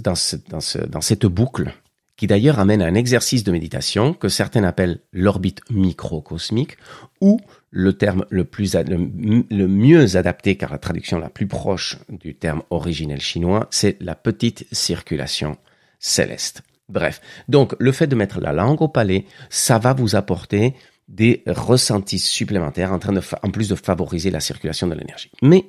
[0.00, 1.74] dans, ce, dans, ce, dans cette boucle
[2.16, 6.78] qui d'ailleurs amène à un exercice de méditation que certains appellent l'orbite microcosmique
[7.20, 12.34] ou le terme le, plus, le, mieux adapté car la traduction la plus proche du
[12.34, 15.58] terme originel chinois, c'est la petite circulation
[15.98, 16.62] céleste.
[16.88, 20.72] Bref, donc le fait de mettre la langue au palais, ça va vous apporter
[21.08, 25.30] des ressentis supplémentaires en, train de en plus de favoriser la circulation de l'énergie.
[25.42, 25.66] Mais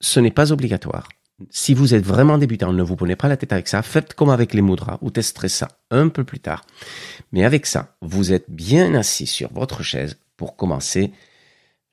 [0.00, 1.08] ce n'est pas obligatoire.
[1.48, 3.82] Si vous êtes vraiment débutant, ne vous prenez pas la tête avec ça.
[3.82, 4.98] Faites comme avec les mudras.
[5.00, 6.66] Vous testerez ça un peu plus tard.
[7.32, 11.12] Mais avec ça, vous êtes bien assis sur votre chaise pour commencer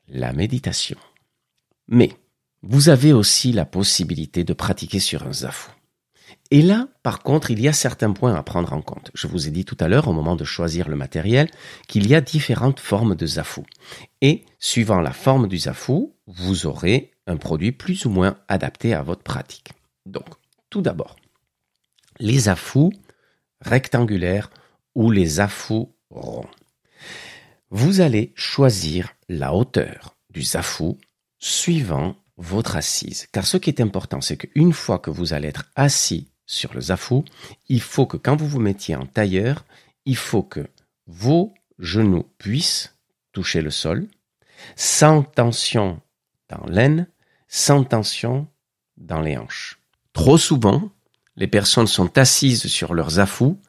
[0.09, 0.97] la méditation.
[1.87, 2.11] Mais
[2.61, 5.69] vous avez aussi la possibilité de pratiquer sur un zafu.
[6.49, 9.11] Et là, par contre, il y a certains points à prendre en compte.
[9.13, 11.49] Je vous ai dit tout à l'heure, au moment de choisir le matériel,
[11.87, 13.61] qu'il y a différentes formes de zafu.
[14.21, 19.03] Et suivant la forme du zafu, vous aurez un produit plus ou moins adapté à
[19.03, 19.71] votre pratique.
[20.05, 20.27] Donc,
[20.69, 21.15] tout d'abord,
[22.19, 22.91] les afous
[23.61, 24.49] rectangulaires
[24.95, 26.49] ou les afous ronds.
[27.69, 30.97] Vous allez choisir la hauteur du zafou
[31.39, 33.27] suivant votre assise.
[33.31, 36.81] Car ce qui est important, c'est qu'une fois que vous allez être assis sur le
[36.81, 37.25] zafou,
[37.67, 39.65] il faut que quand vous vous mettiez en tailleur,
[40.05, 40.65] il faut que
[41.07, 42.96] vos genoux puissent
[43.37, 44.07] le sol,
[44.75, 45.99] sans tension
[46.49, 47.07] dans l'aine,
[47.47, 48.47] sans tension
[48.97, 49.79] dans les hanches.
[50.13, 50.89] Trop souvent,
[51.35, 53.59] les personnes sont assises sur leurs affous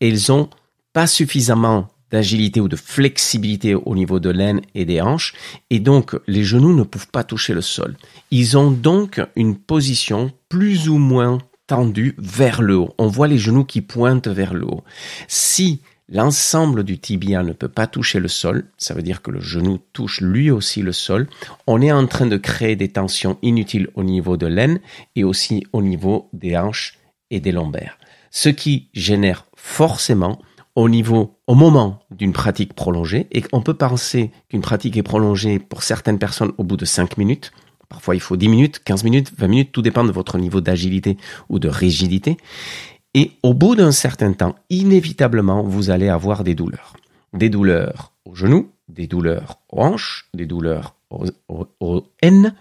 [0.00, 0.50] et ils ont
[0.92, 5.32] pas suffisamment d'agilité ou de flexibilité au niveau de l'aine et des hanches,
[5.70, 7.96] et donc les genoux ne peuvent pas toucher le sol.
[8.30, 12.94] Ils ont donc une position plus ou moins tendue vers le haut.
[12.98, 14.84] On voit les genoux qui pointent vers le haut.
[15.26, 15.80] Si
[16.12, 19.78] l'ensemble du tibia ne peut pas toucher le sol, ça veut dire que le genou
[19.92, 21.26] touche lui aussi le sol,
[21.66, 24.80] on est en train de créer des tensions inutiles au niveau de l'aine
[25.16, 26.98] et aussi au niveau des hanches
[27.30, 27.98] et des lombaires.
[28.30, 30.38] Ce qui génère forcément
[30.74, 35.58] au niveau, au moment d'une pratique prolongée, et on peut penser qu'une pratique est prolongée
[35.58, 37.52] pour certaines personnes au bout de 5 minutes,
[37.88, 41.18] parfois il faut 10 minutes, 15 minutes, 20 minutes, tout dépend de votre niveau d'agilité
[41.50, 42.38] ou de rigidité,
[43.14, 46.96] et au bout d'un certain temps, inévitablement, vous allez avoir des douleurs.
[47.34, 52.54] Des douleurs aux genoux, des douleurs aux hanches, des douleurs aux, haines,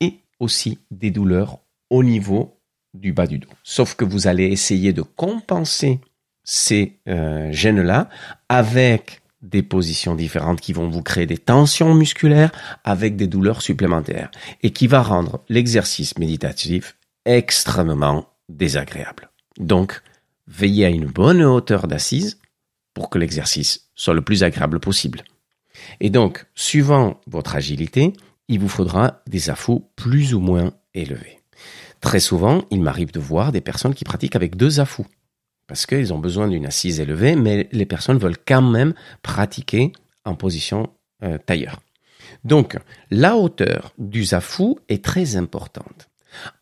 [0.00, 1.58] et aussi des douleurs
[1.90, 2.58] au niveau
[2.94, 3.48] du bas du dos.
[3.62, 6.00] Sauf que vous allez essayer de compenser
[6.44, 8.08] ces euh, gènes-là
[8.48, 12.52] avec des positions différentes qui vont vous créer des tensions musculaires
[12.84, 14.30] avec des douleurs supplémentaires
[14.62, 19.31] et qui va rendre l'exercice méditatif extrêmement désagréable.
[19.58, 20.02] Donc,
[20.46, 22.38] veillez à une bonne hauteur d'assise
[22.94, 25.24] pour que l'exercice soit le plus agréable possible.
[26.00, 28.12] Et donc, suivant votre agilité,
[28.48, 31.40] il vous faudra des affous plus ou moins élevés.
[32.00, 35.06] Très souvent, il m'arrive de voir des personnes qui pratiquent avec deux affous
[35.66, 39.92] parce qu'ils ont besoin d'une assise élevée, mais les personnes veulent quand même pratiquer
[40.24, 40.90] en position
[41.22, 41.80] euh, tailleur.
[42.44, 42.76] Donc,
[43.10, 46.10] la hauteur du zafou est très importante.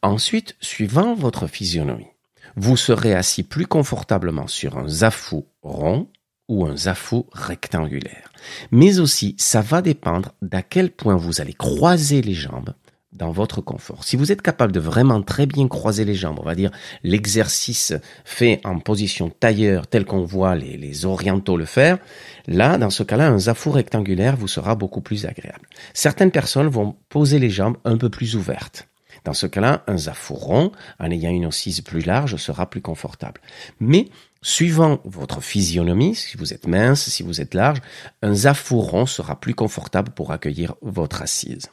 [0.02, 2.06] Ensuite, suivant votre physionomie,
[2.56, 6.08] vous serez assis plus confortablement sur un zafou rond
[6.48, 8.32] ou un zafou rectangulaire.
[8.70, 12.74] Mais aussi, ça va dépendre d'à quel point vous allez croiser les jambes
[13.12, 14.04] dans votre confort.
[14.04, 16.70] Si vous êtes capable de vraiment très bien croiser les jambes, on va dire
[17.02, 17.92] l'exercice
[18.24, 21.98] fait en position tailleur tel qu'on voit les, orientaux le faire,
[22.46, 25.66] là, dans ce cas-là, un zafou rectangulaire vous sera beaucoup plus agréable.
[25.92, 28.89] Certaines personnes vont poser les jambes un peu plus ouvertes.
[29.24, 33.40] Dans ce cas-là, un zafou rond, en ayant une assise plus large, sera plus confortable.
[33.80, 34.08] Mais,
[34.42, 37.78] suivant votre physionomie, si vous êtes mince, si vous êtes large,
[38.22, 41.68] un zafou rond sera plus confortable pour accueillir votre assise.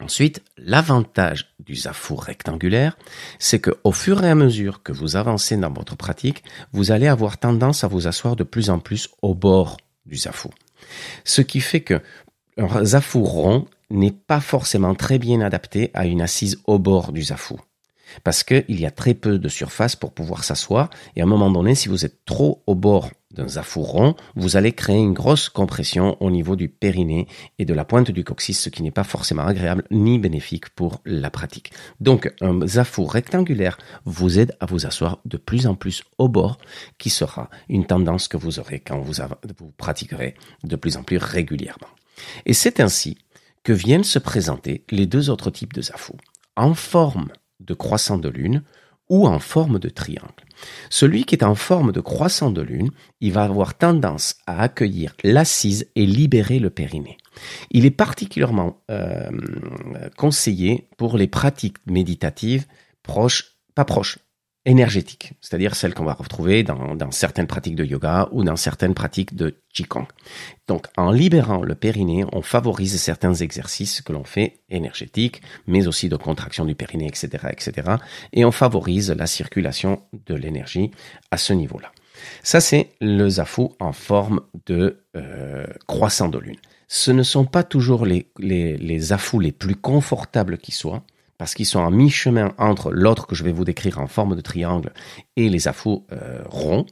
[0.00, 2.98] Ensuite, l'avantage du zafou rectangulaire,
[3.38, 7.06] c'est que au fur et à mesure que vous avancez dans votre pratique, vous allez
[7.06, 10.50] avoir tendance à vous asseoir de plus en plus au bord du zafou.
[11.22, 12.02] Ce qui fait que
[12.56, 17.22] un zafou rond n'est pas forcément très bien adapté à une assise au bord du
[17.22, 17.58] zafou
[18.22, 21.50] parce qu'il y a très peu de surface pour pouvoir s'asseoir, et à un moment
[21.50, 25.48] donné, si vous êtes trop au bord d'un zafour rond, vous allez créer une grosse
[25.48, 27.26] compression au niveau du périnée
[27.58, 31.00] et de la pointe du coccyx, ce qui n'est pas forcément agréable ni bénéfique pour
[31.04, 31.72] la pratique.
[31.98, 36.58] Donc, un zafour rectangulaire vous aide à vous asseoir de plus en plus au bord,
[36.98, 39.20] qui sera une tendance que vous aurez quand vous,
[39.58, 41.88] vous pratiquerez de plus en plus régulièrement.
[42.46, 43.18] Et c'est ainsi
[43.64, 46.14] que viennent se présenter les deux autres types de zafou.
[46.54, 47.28] En forme
[47.60, 48.62] de croissant de lune
[49.08, 50.44] ou en forme de triangle.
[50.88, 52.90] Celui qui est en forme de croissant de lune,
[53.20, 57.18] il va avoir tendance à accueillir l'assise et libérer le périnée.
[57.70, 59.30] Il est particulièrement euh,
[60.16, 62.66] conseillé pour les pratiques méditatives
[63.02, 64.18] proches, pas proches,
[64.66, 68.94] énergétiques, c'est-à-dire celles qu'on va retrouver dans, dans, certaines pratiques de yoga ou dans certaines
[68.94, 70.06] pratiques de Qigong.
[70.68, 76.08] Donc, en libérant le périnée, on favorise certains exercices que l'on fait énergétiques, mais aussi
[76.08, 77.96] de contraction du périnée, etc., etc.,
[78.32, 80.90] et on favorise la circulation de l'énergie
[81.30, 81.92] à ce niveau-là.
[82.42, 86.56] Ça, c'est le zafu en forme de euh, croissant de lune.
[86.88, 89.00] Ce ne sont pas toujours les, les, les
[89.40, 91.02] les plus confortables qui soient,
[91.38, 94.40] parce qu'ils sont à mi-chemin entre l'autre que je vais vous décrire en forme de
[94.40, 94.92] triangle
[95.36, 96.86] et les afous euh, ronds.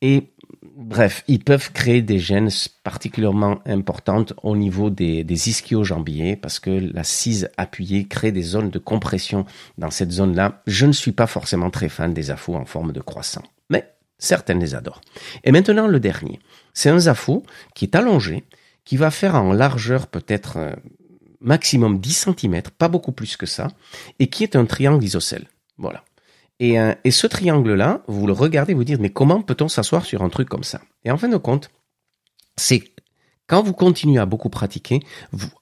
[0.00, 0.32] Et
[0.76, 2.48] bref, ils peuvent créer des gènes
[2.82, 8.70] particulièrement importantes au niveau des, des ischio-jambiers parce que la cise appuyée crée des zones
[8.70, 9.44] de compression
[9.78, 10.62] dans cette zone-là.
[10.66, 14.60] Je ne suis pas forcément très fan des afous en forme de croissant, mais certaines
[14.60, 15.00] les adorent.
[15.44, 16.40] Et maintenant le dernier,
[16.74, 17.42] c'est un zafou
[17.74, 18.44] qui est allongé,
[18.84, 20.72] qui va faire en largeur peut-être euh,
[21.42, 23.68] maximum 10 cm, pas beaucoup plus que ça,
[24.18, 25.48] et qui est un triangle isocèle.
[25.78, 26.04] Voilà.
[26.60, 30.22] Et, euh, et ce triangle-là, vous le regardez, vous dites, mais comment peut-on s'asseoir sur
[30.22, 30.80] un truc comme ça?
[31.04, 31.70] Et en fin de compte,
[32.56, 32.84] c'est
[33.52, 35.00] quand vous continuez à beaucoup pratiquer,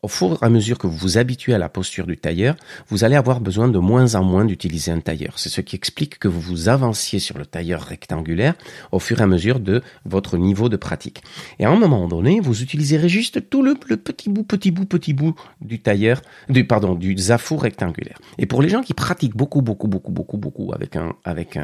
[0.02, 2.54] au fur et à mesure que vous vous habituez à la posture du tailleur,
[2.88, 5.40] vous allez avoir besoin de moins en moins d'utiliser un tailleur.
[5.40, 8.54] C'est ce qui explique que vous vous avanciez sur le tailleur rectangulaire
[8.92, 11.24] au fur et à mesure de votre niveau de pratique.
[11.58, 15.12] Et à un moment donné, vous utiliserez juste tout le, petit bout, petit bout, petit
[15.12, 18.20] bout du tailleur, du pardon, du zafou rectangulaire.
[18.38, 21.58] Et pour les gens qui pratiquent beaucoup, beaucoup, beaucoup, beaucoup, beaucoup avec un avec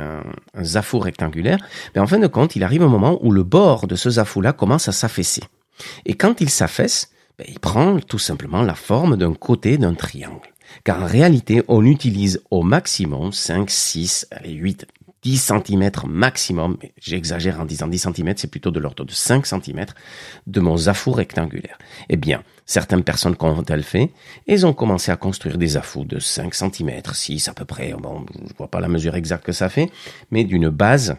[0.61, 1.59] zafou rectangulaire,
[1.95, 4.41] ben en fin de compte, il arrive un moment où le bord de ce zafou
[4.41, 5.43] là commence à s'affaisser.
[6.05, 10.53] Et quand il s'affaisse, ben, il prend tout simplement la forme d'un côté d'un triangle.
[10.85, 14.87] Car en réalité, on utilise au maximum 5, 6, allez, 8,
[15.27, 19.87] 10 cm maximum, j'exagère en disant 10 cm, c'est plutôt de l'ordre de 5 cm,
[20.47, 21.79] de mon zafou rectangulaire.
[22.09, 24.13] Eh bien, certaines personnes, quand elles fait,
[24.47, 28.25] elles ont commencé à construire des zafous de 5 cm, 6 à peu près, bon,
[28.49, 29.91] je vois pas la mesure exacte que ça fait,
[30.31, 31.17] mais d'une base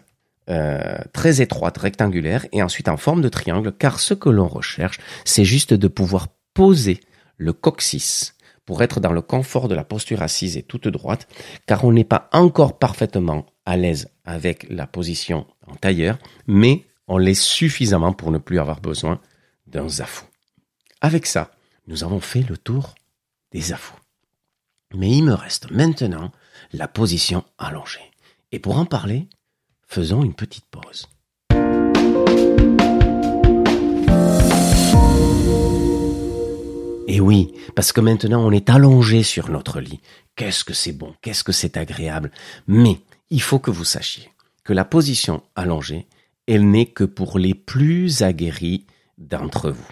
[0.49, 4.99] euh, très étroite, rectangulaire, et ensuite en forme de triangle, car ce que l'on recherche,
[5.25, 6.99] c'est juste de pouvoir poser
[7.37, 8.33] le coccyx
[8.65, 11.27] pour être dans le confort de la posture assise et toute droite,
[11.65, 16.17] car on n'est pas encore parfaitement à l'aise avec la position en tailleur,
[16.47, 19.21] mais on l'est suffisamment pour ne plus avoir besoin
[19.67, 20.25] d'un zafou.
[21.01, 21.51] Avec ça,
[21.87, 22.95] nous avons fait le tour
[23.51, 23.99] des zafous.
[24.93, 26.31] Mais il me reste maintenant
[26.73, 28.11] la position allongée.
[28.51, 29.27] Et pour en parler,
[29.87, 31.07] Faisons une petite pause.
[37.07, 40.01] Et oui, parce que maintenant on est allongé sur notre lit.
[40.35, 42.31] Qu'est-ce que c'est bon, qu'est-ce que c'est agréable.
[42.67, 44.29] Mais il faut que vous sachiez
[44.65, 46.05] que la position allongée,
[46.47, 48.85] elle n'est que pour les plus aguerris
[49.17, 49.87] d'entre vous.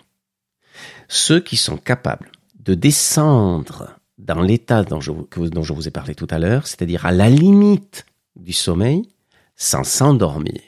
[1.08, 6.40] Ceux qui sont capables de descendre dans l'état dont je, vous ai parlé tout à
[6.40, 9.08] l'heure, c'est-à-dire à la limite du sommeil,
[9.56, 10.62] sans s'endormir.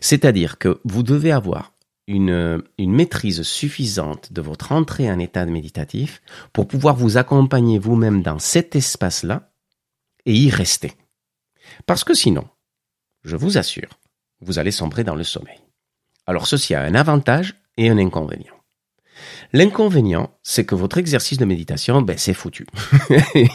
[0.00, 1.72] C'est-à-dire que vous devez avoir
[2.06, 6.22] une, maîtrise suffisante de votre entrée en état méditatif
[6.52, 9.50] pour pouvoir vous accompagner vous-même dans cet espace-là
[10.24, 10.92] et y rester.
[11.86, 12.48] Parce que sinon,
[13.24, 13.98] je vous assure,
[14.40, 15.58] vous allez sombrer dans le sommeil.
[16.26, 18.54] Alors ceci a un avantage et un inconvénient.
[19.52, 22.66] L'inconvénient, c'est que votre exercice de méditation, ben, c'est foutu.
[23.34, 23.48] il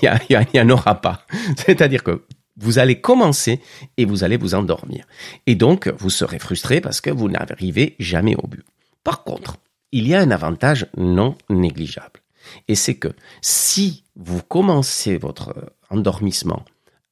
[0.53, 1.25] n'y en aura pas.
[1.57, 2.25] C'est-à-dire que
[2.57, 3.61] vous allez commencer
[3.97, 5.05] et vous allez vous endormir.
[5.47, 8.65] Et donc, vous serez frustré parce que vous n'arrivez jamais au but.
[9.03, 9.57] Par contre,
[9.91, 12.21] il y a un avantage non négligeable.
[12.67, 13.09] Et c'est que
[13.41, 16.63] si vous commencez votre endormissement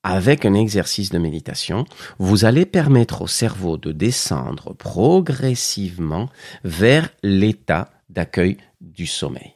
[0.04, 1.86] avec un exercice de méditation,
[2.18, 6.30] vous allez permettre au cerveau de descendre progressivement
[6.64, 9.54] vers l'état d'accueil du sommeil.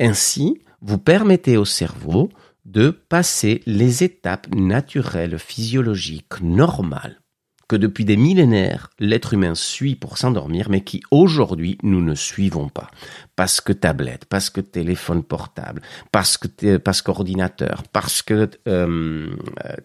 [0.00, 2.28] Ainsi, vous permettez au cerveau
[2.64, 7.22] de passer les étapes naturelles, physiologiques, normales
[7.72, 12.68] que depuis des millénaires, l'être humain suit pour s'endormir, mais qui aujourd'hui, nous ne suivons
[12.68, 12.90] pas.
[13.42, 15.82] Parce que tablette, parce que téléphone portable,
[16.12, 19.34] parce que parce qu'ordinateur, parce que euh,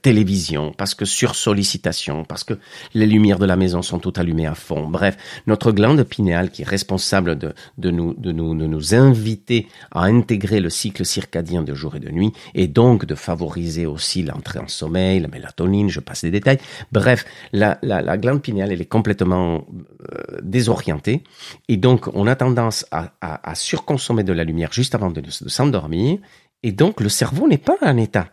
[0.04, 2.54] télévision, parce que sursollicitation, parce que
[2.94, 4.88] les lumières de la maison sont toutes allumées à fond.
[4.88, 9.68] Bref, notre glande pinéale qui est responsable de, de, nous, de, nous, de nous inviter
[9.90, 14.22] à intégrer le cycle circadien de jour et de nuit, et donc de favoriser aussi
[14.22, 16.60] l'entrée en sommeil, la mélatonine, je passe les détails.
[16.92, 19.66] Bref, la, la, glande pinéale, elle est complètement
[20.14, 21.24] euh, désorientée.
[21.70, 26.20] Et donc, on a tendance à, surconsommer de la lumière juste avant de, s'endormir.
[26.64, 28.30] Et donc, le cerveau n'est pas en état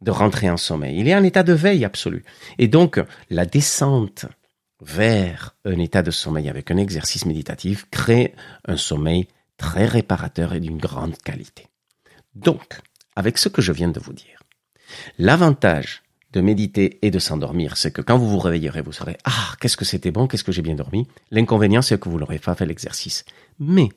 [0.00, 0.98] de rentrer en sommeil.
[0.98, 2.24] Il est en état de veille absolu.
[2.58, 3.00] Et donc,
[3.30, 4.26] la descente
[4.80, 8.34] vers un état de sommeil avec un exercice méditatif crée
[8.66, 11.66] un sommeil très réparateur et d'une grande qualité.
[12.34, 12.80] Donc,
[13.16, 14.42] avec ce que je viens de vous dire,
[15.18, 16.02] l'avantage
[16.32, 19.76] de méditer et de s'endormir, c'est que quand vous vous réveillerez, vous serez Ah, qu'est-ce
[19.76, 21.06] que c'était bon, qu'est-ce que j'ai bien dormi?
[21.30, 23.24] L'inconvénient, c'est que vous n'aurez pas fait l'exercice.
[23.58, 23.88] Mais,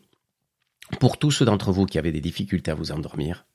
[1.00, 3.46] pour tous ceux d'entre vous qui avaient des difficultés à vous endormir,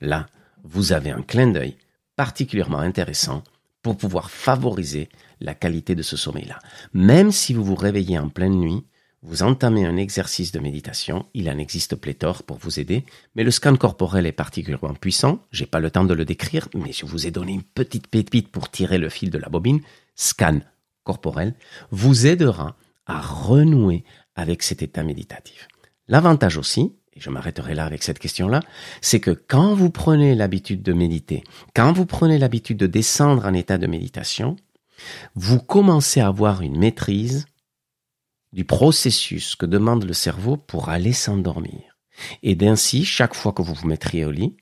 [0.00, 0.26] là,
[0.62, 1.76] vous avez un clin d'œil
[2.16, 3.42] particulièrement intéressant
[3.82, 5.08] pour pouvoir favoriser
[5.40, 6.58] la qualité de ce sommeil-là.
[6.94, 8.84] Même si vous vous réveillez en pleine nuit,
[9.22, 13.50] vous entamez un exercice de méditation, il en existe pléthore pour vous aider, mais le
[13.50, 17.26] scan corporel est particulièrement puissant, j'ai pas le temps de le décrire, mais je vous
[17.26, 19.80] ai donné une petite pépite pour tirer le fil de la bobine,
[20.14, 20.60] scan
[21.04, 21.54] corporel,
[21.90, 22.76] vous aidera
[23.06, 25.68] à renouer avec cet état méditatif.
[26.08, 28.60] L'avantage aussi, et je m'arrêterai là avec cette question-là,
[29.00, 31.44] c'est que quand vous prenez l'habitude de méditer,
[31.74, 34.56] quand vous prenez l'habitude de descendre en état de méditation,
[35.34, 37.46] vous commencez à avoir une maîtrise
[38.52, 41.98] du processus que demande le cerveau pour aller s'endormir.
[42.42, 44.56] Et d'ainsi, chaque fois que vous vous mettriez au lit,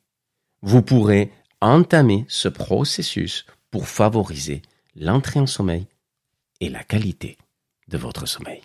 [0.63, 1.31] vous pourrez
[1.61, 4.63] entamer ce processus pour favoriser
[4.95, 5.87] l'entrée en sommeil
[6.61, 7.37] et la qualité
[7.89, 8.63] de votre sommeil.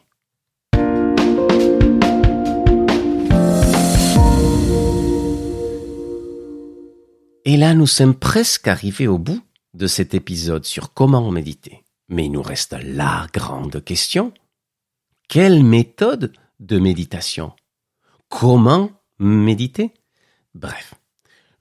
[7.50, 9.42] Et là, nous sommes presque arrivés au bout
[9.74, 11.86] de cet épisode sur comment méditer.
[12.10, 14.34] Mais il nous reste la grande question.
[15.30, 17.54] Quelle méthode de méditation?
[18.28, 19.94] Comment méditer?
[20.56, 20.96] Bref,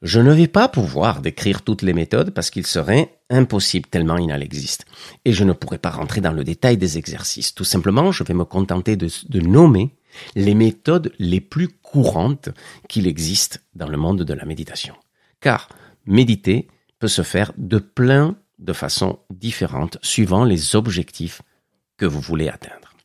[0.02, 4.32] je ne vais pas pouvoir décrire toutes les méthodes parce qu'il serait impossible tellement il
[4.32, 4.86] en existe.
[5.24, 7.54] Et je ne pourrai pas rentrer dans le détail des exercices.
[7.54, 9.94] Tout simplement, je vais me contenter de, de nommer
[10.34, 12.48] les méthodes les plus courantes
[12.88, 14.96] qu'il existe dans le monde de la méditation.
[15.46, 15.68] Car
[16.06, 16.66] méditer
[16.98, 21.40] peut se faire de plein de façons différentes suivant les objectifs
[21.96, 22.96] que vous voulez atteindre.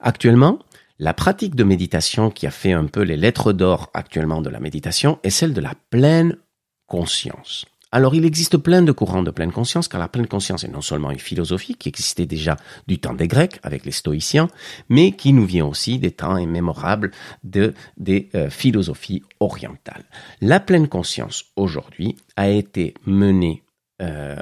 [0.00, 0.58] Actuellement,
[0.98, 4.58] la pratique de méditation qui a fait un peu les lettres d'or actuellement de la
[4.58, 6.38] méditation est celle de la pleine
[6.86, 7.66] conscience.
[7.92, 10.80] Alors il existe plein de courants de pleine conscience, car la pleine conscience est non
[10.80, 12.56] seulement une philosophie qui existait déjà
[12.88, 14.48] du temps des Grecs avec les stoïciens,
[14.88, 17.12] mais qui nous vient aussi des temps immémorables
[17.44, 20.04] de, des euh, philosophies orientales.
[20.40, 23.62] La pleine conscience aujourd'hui a été menée
[24.02, 24.36] euh,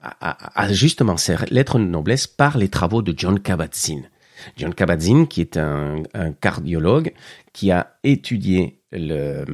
[0.00, 4.08] à, justement ces lettres de noblesse par les travaux de John Kabat-Zinn.
[4.56, 6.02] John Kabat-Zinn, qui est un,
[6.40, 7.12] cardiologue
[7.52, 9.44] qui a étudié euh,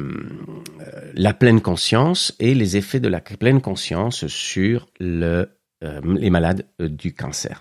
[1.14, 5.46] la pleine conscience et les effets de la pleine conscience sur euh,
[5.80, 7.60] les malades euh, du cancer.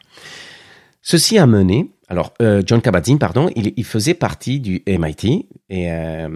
[1.02, 2.34] Ceci a mené, alors
[2.66, 5.90] John Kabat-Zinn, pardon, il, faisait partie du MIT, et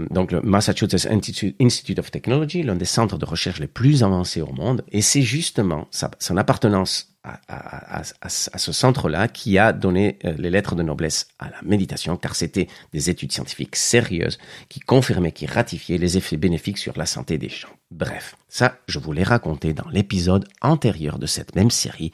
[0.10, 4.52] donc le Massachusetts Institute of Technology, l'un des centres de recherche les plus avancés au
[4.52, 5.88] monde, et c'est justement
[6.20, 7.17] son appartenance
[7.48, 12.36] à, ce centre-là qui a donné euh, les lettres de noblesse à la méditation, car
[12.36, 14.38] c'était des études scientifiques sérieuses
[14.70, 17.70] qui confirmaient, qui ratifiaient les effets bénéfiques sur la santé des gens.
[17.92, 22.12] Bref, ça, je vous l'ai raconté dans l'épisode antérieur de cette même série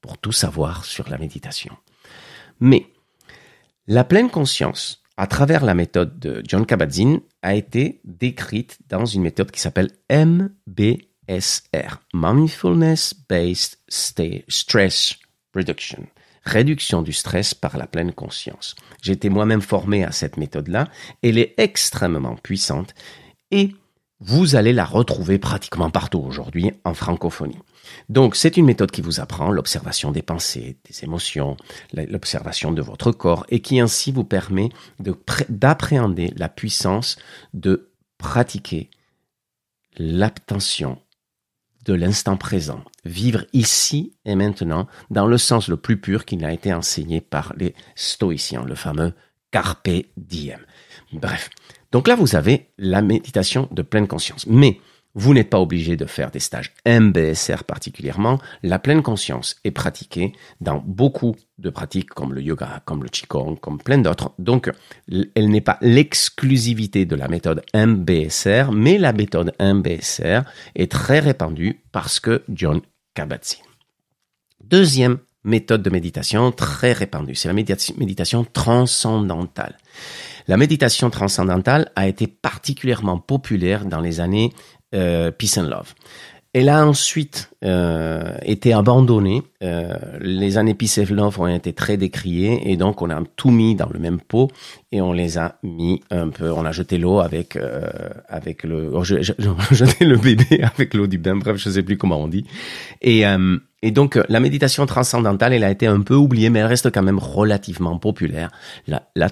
[0.00, 1.76] pour tout savoir sur la méditation.
[2.60, 2.86] Mais
[3.86, 9.22] la pleine conscience, à travers la méthode de John Kabat-Zinn, a été décrite dans une
[9.22, 10.80] méthode qui s'appelle MB
[11.28, 15.16] MBSR, Mindfulness Based Stress
[15.54, 16.06] Reduction,
[16.44, 18.74] réduction du stress par la pleine conscience.
[19.06, 20.88] Été moi-même formé à cette méthode-là,
[21.22, 22.94] elle est extrêmement puissante
[23.50, 23.74] et
[24.20, 27.58] vous allez la retrouver pratiquement partout aujourd'hui en francophonie.
[28.08, 31.56] Donc c'est une méthode qui vous apprend l'observation des pensées, des émotions,
[31.92, 34.70] l'observation de votre corps et qui ainsi vous permet
[35.48, 37.16] d'appréhender la puissance
[37.54, 38.90] de pratiquer
[39.98, 40.98] l'attention
[41.86, 46.52] de l'instant présent, vivre ici et maintenant dans le sens le plus pur qui a
[46.52, 49.14] été enseigné par les stoïciens, le fameux
[49.52, 50.60] carpe diem.
[51.12, 51.48] Bref,
[51.92, 54.46] donc là vous avez la méditation de pleine conscience.
[54.46, 54.80] Mais
[55.16, 58.38] vous n'êtes pas obligé de faire des stages MBSR particulièrement.
[58.62, 63.56] La pleine conscience est pratiquée dans beaucoup de pratiques comme le yoga, comme le qigong,
[63.56, 64.32] comme plein d'autres.
[64.38, 64.70] Donc,
[65.10, 70.42] elle n'est pas l'exclusivité de la méthode MBSR, mais la méthode MBSR
[70.74, 72.82] est très répandue parce que John
[73.14, 73.64] Kabat-Zinn.
[74.62, 79.78] Deuxième méthode de méditation très répandue, c'est la méditation transcendantale.
[80.48, 84.52] La méditation transcendantale a été particulièrement populaire dans les années
[85.38, 85.94] Peace and Love.
[86.58, 89.42] Elle a ensuite euh, été abandonnée.
[89.62, 93.90] Euh, les années Pisevlov ont été très décriées et donc on a tout mis dans
[93.90, 94.50] le même pot
[94.90, 96.50] et on les a mis un peu.
[96.50, 97.90] On a jeté l'eau avec euh,
[98.30, 99.32] avec le, oh, je, je,
[99.72, 101.36] jeté le bébé avec l'eau du bain.
[101.36, 102.46] Bref, je sais plus comment on dit.
[103.02, 106.68] Et euh, et donc la méditation transcendantale, elle a été un peu oubliée, mais elle
[106.68, 108.50] reste quand même relativement populaire.
[108.86, 109.28] La la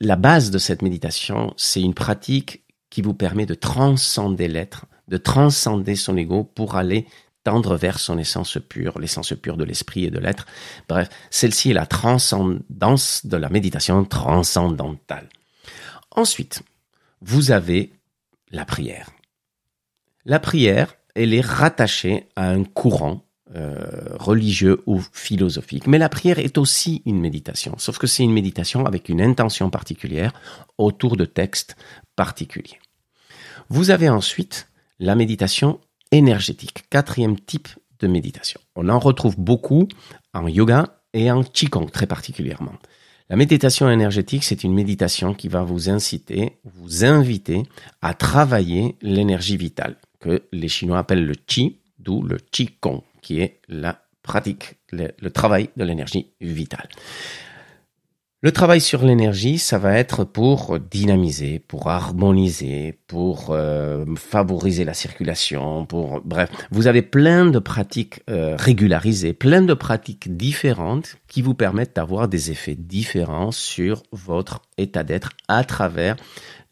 [0.00, 5.18] la base de cette méditation, c'est une pratique qui vous permet de transcender l'être de
[5.18, 7.06] transcender son ego pour aller
[7.44, 10.46] tendre vers son essence pure, l'essence pure de l'esprit et de l'être.
[10.88, 15.28] Bref, celle-ci est la transcendance de la méditation transcendantale.
[16.12, 16.62] Ensuite,
[17.20, 17.92] vous avez
[18.50, 19.10] la prière.
[20.24, 23.24] La prière, elle est rattachée à un courant
[23.54, 25.86] euh, religieux ou philosophique.
[25.86, 29.68] Mais la prière est aussi une méditation, sauf que c'est une méditation avec une intention
[29.68, 30.32] particulière
[30.78, 31.76] autour de textes
[32.16, 32.78] particuliers.
[33.74, 34.68] Vous avez ensuite
[34.98, 37.68] la méditation énergétique, quatrième type
[38.00, 38.60] de méditation.
[38.76, 39.88] On en retrouve beaucoup
[40.34, 42.74] en yoga et en qigong très particulièrement.
[43.30, 47.62] La méditation énergétique, c'est une méditation qui va vous inciter, vous inviter
[48.02, 53.62] à travailler l'énergie vitale, que les Chinois appellent le qi, d'où le qigong, qui est
[53.68, 56.90] la pratique, le, le travail de l'énergie vitale.
[58.44, 64.94] Le travail sur l'énergie, ça va être pour dynamiser, pour harmoniser, pour euh, favoriser la
[64.94, 71.40] circulation, pour bref, vous avez plein de pratiques euh, régularisées, plein de pratiques différentes qui
[71.40, 76.16] vous permettent d'avoir des effets différents sur votre état d'être à travers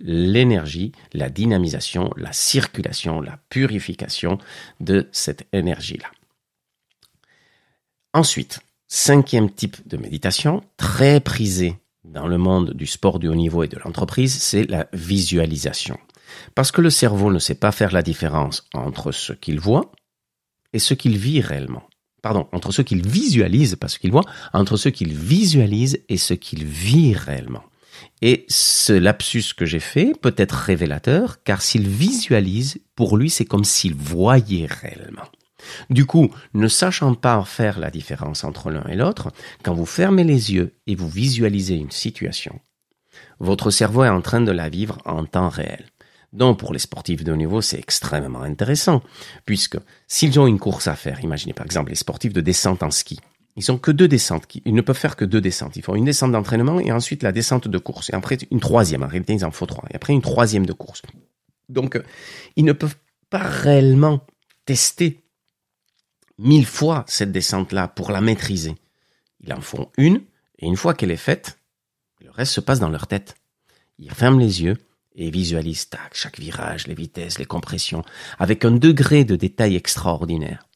[0.01, 4.39] l'énergie, la dynamisation, la circulation, la purification
[4.81, 6.09] de cette énergie-là.
[8.13, 8.59] Ensuite,
[8.93, 13.69] Cinquième type de méditation, très prisé dans le monde du sport du haut niveau et
[13.69, 15.97] de l'entreprise, c'est la visualisation.
[16.57, 19.93] Parce que le cerveau ne sait pas faire la différence entre ce qu'il voit
[20.73, 21.85] et ce qu'il vit réellement.
[22.21, 26.35] Pardon, entre ce qu'il visualise, pas ce qu'il voit, entre ce qu'il visualise et ce
[26.35, 27.63] qu'il vit réellement.
[28.23, 33.45] Et ce lapsus que j'ai fait peut être révélateur, car s'il visualise, pour lui, c'est
[33.45, 35.31] comme s'il voyait réellement.
[35.89, 39.31] Du coup, ne sachant pas faire la différence entre l'un et l'autre,
[39.63, 42.61] quand vous fermez les yeux et vous visualisez une situation,
[43.39, 45.87] votre cerveau est en train de la vivre en temps réel.
[46.33, 49.03] Donc pour les sportifs de haut niveau, c'est extrêmement intéressant,
[49.45, 52.91] puisque s'ils ont une course à faire, imaginez par exemple les sportifs de descente en
[52.91, 53.19] ski,
[53.57, 55.77] ils que deux descentes, ils ne peuvent faire que deux descentes.
[55.77, 58.11] Ils font une descente d'entraînement et ensuite la descente de course.
[58.11, 59.85] Et après une troisième, en réalité ils en font trois.
[59.91, 61.03] Et après une troisième de course.
[61.69, 62.01] Donc
[62.57, 62.97] ils ne peuvent
[63.29, 64.25] pas réellement
[64.65, 65.20] tester
[66.41, 68.75] mille fois cette descente-là pour la maîtriser.
[69.41, 70.23] Ils en font une,
[70.59, 71.59] et une fois qu'elle est faite,
[72.23, 73.37] le reste se passe dans leur tête.
[73.99, 74.77] Ils ferment les yeux
[75.15, 78.05] et visualisent tac, chaque virage, les vitesses, les compressions,
[78.39, 80.67] avec un degré de détail extraordinaire.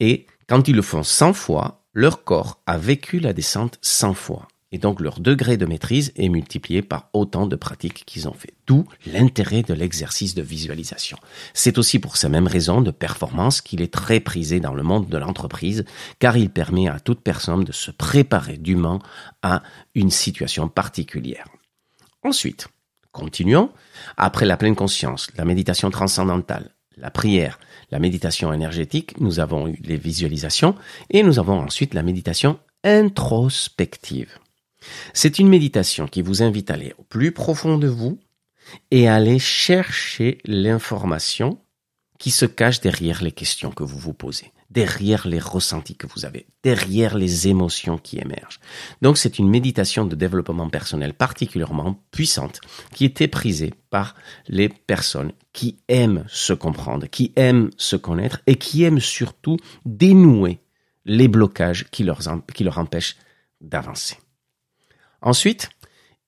[0.00, 4.48] Et quand ils le font 100 fois, leur corps a vécu la descente 100 fois
[4.74, 8.54] et donc leur degré de maîtrise est multiplié par autant de pratiques qu'ils ont fait.
[8.66, 11.16] D'où l'intérêt de l'exercice de visualisation.
[11.52, 15.08] C'est aussi pour ces mêmes raisons de performance qu'il est très prisé dans le monde
[15.08, 15.84] de l'entreprise,
[16.18, 19.00] car il permet à toute personne de se préparer dûment
[19.42, 19.62] à
[19.94, 21.46] une situation particulière.
[22.24, 22.66] Ensuite,
[23.12, 23.70] continuons.
[24.16, 27.60] Après la pleine conscience, la méditation transcendantale, la prière,
[27.92, 30.74] la méditation énergétique, nous avons eu les visualisations
[31.10, 34.36] et nous avons ensuite la méditation introspective.
[35.12, 38.18] C'est une méditation qui vous invite à aller au plus profond de vous
[38.90, 41.58] et à aller chercher l'information
[42.18, 46.24] qui se cache derrière les questions que vous vous posez, derrière les ressentis que vous
[46.24, 48.60] avez, derrière les émotions qui émergent.
[49.02, 52.60] Donc c'est une méditation de développement personnel particulièrement puissante
[52.94, 54.14] qui est éprisée par
[54.48, 60.60] les personnes qui aiment se comprendre, qui aiment se connaître et qui aiment surtout dénouer
[61.04, 62.20] les blocages qui leur,
[62.54, 63.16] qui leur empêchent
[63.60, 64.16] d'avancer.
[65.24, 65.70] Ensuite,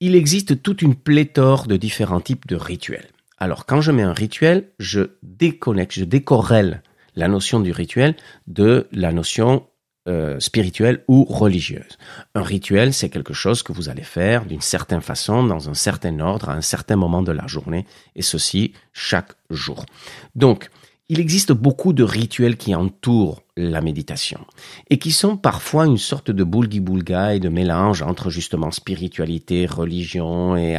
[0.01, 3.09] il existe toute une pléthore de différents types de rituels.
[3.39, 6.83] Alors quand je mets un rituel, je déconnecte, je décorrèle
[7.15, 8.17] la notion du rituel
[8.47, 9.67] de la notion
[10.09, 11.99] euh, spirituelle ou religieuse.
[12.35, 16.19] Un rituel, c'est quelque chose que vous allez faire d'une certaine façon, dans un certain
[16.21, 19.85] ordre, à un certain moment de la journée, et ceci chaque jour.
[20.35, 20.71] Donc,
[21.09, 24.41] il existe beaucoup de rituels qui entourent la méditation
[24.91, 30.57] et qui sont parfois une sorte de boulgui-boulga et de mélange entre justement spiritualité, religion
[30.57, 30.77] et,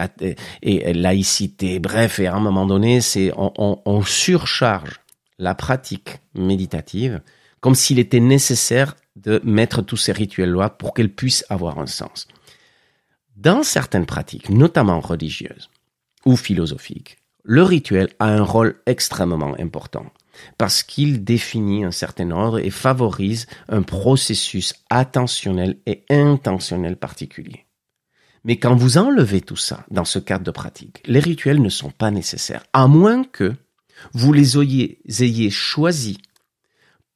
[0.94, 1.80] laïcité.
[1.80, 5.02] Bref, et à un moment donné, c'est on, on surcharge
[5.40, 7.22] la pratique méditative
[7.60, 12.28] comme s'il était nécessaire de mettre tous ces rituels-là pour qu'elles puissent avoir un sens.
[13.36, 15.70] Dans certaines pratiques, notamment religieuses
[16.26, 20.06] ou philosophiques, le rituel a un rôle extrêmement important.
[20.58, 27.66] Parce qu'il définit un certain ordre et favorise un processus attentionnel et intentionnel particulier.
[28.44, 31.92] Mais quand vous enlevez tout ça dans ce cadre de pratique, les rituels ne sont
[31.92, 33.54] pas nécessaires, à moins que
[34.14, 36.18] vous les ayez, choisis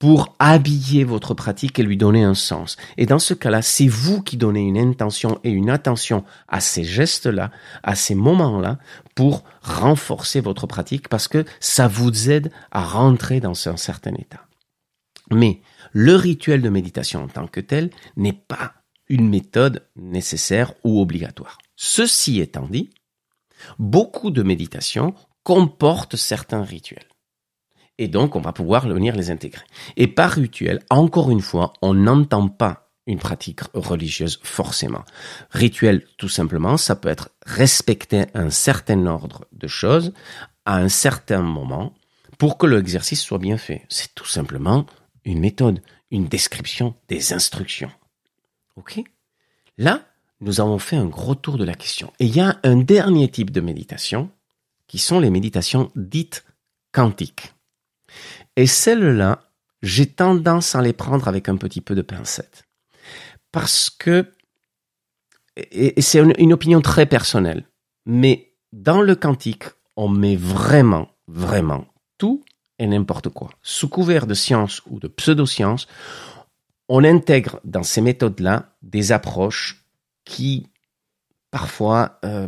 [0.02, 2.76] pour habiller votre pratique et lui donner un sens.
[2.98, 6.84] Et dans ce cas-là, c'est vous qui donnez une intention et une attention à ces
[6.84, 7.52] gestes-là,
[7.84, 8.80] à ces moments-là,
[9.14, 14.48] pour renforcer votre pratique parce que ça vous aide à rentrer dans un certain état.
[15.30, 18.74] Mais le rituel de méditation en tant que tel n'est pas
[19.08, 21.60] une méthode nécessaire ou obligatoire.
[21.76, 22.90] Ceci étant dit,
[23.78, 27.11] beaucoup de méditations comportent certains rituels.
[28.02, 29.64] Et donc, on va pouvoir venir les intégrer.
[29.96, 35.04] Et par rituel, encore une fois, on n'entend pas une pratique religieuse forcément.
[35.52, 40.14] Rituel, tout simplement, ça peut être respecter un certain ordre de choses
[40.66, 41.94] à un certain moment
[42.40, 43.86] pour que l'exercice soit bien fait.
[43.88, 44.88] C'est tout simplement
[45.24, 47.92] une méthode, une description des instructions.
[48.78, 49.00] OK?
[49.78, 50.02] Là,
[50.40, 52.12] nous avons fait un gros tour de la question.
[52.20, 54.32] Et il y a un dernier type de méditation
[54.88, 56.46] qui sont les méditations dites
[56.92, 57.54] quantiques.
[58.56, 59.52] Et celles-là,
[59.82, 62.64] j'ai tendance à les prendre avec un petit peu de pincette.
[63.52, 64.32] Parce que,
[65.56, 67.66] et c'est une, opinion très personnelle,
[68.06, 69.66] mais dans le quantique,
[69.98, 71.86] on met vraiment, vraiment
[72.18, 72.44] tout
[72.80, 73.50] et n'importe quoi.
[73.62, 75.88] Sous couvert de science ou de pseudo-science,
[76.88, 79.86] on intègre dans ces méthodes-là des approches
[80.24, 80.68] qui,
[81.52, 82.48] parfois, euh,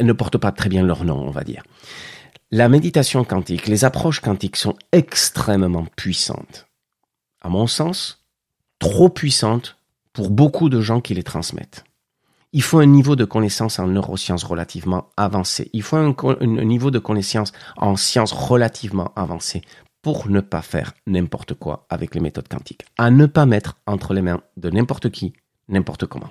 [0.00, 1.62] ne portent pas très bien leur nom, on va dire.
[2.52, 6.66] La méditation quantique, les approches quantiques sont extrêmement puissantes.
[7.40, 8.24] À mon sens,
[8.80, 9.76] trop puissantes
[10.12, 11.84] pour beaucoup de gens qui les transmettent.
[12.52, 15.70] Il faut un niveau de connaissance en neurosciences relativement avancé.
[15.72, 16.12] Il faut un,
[16.44, 19.62] niveau de connaissance en sciences relativement avancé
[20.02, 22.84] pour ne pas faire n'importe quoi avec les méthodes quantiques.
[22.98, 25.34] À ne pas mettre entre les mains de n'importe qui,
[25.68, 26.30] n'importe comment.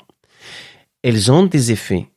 [1.01, 2.11] Elles ont des effets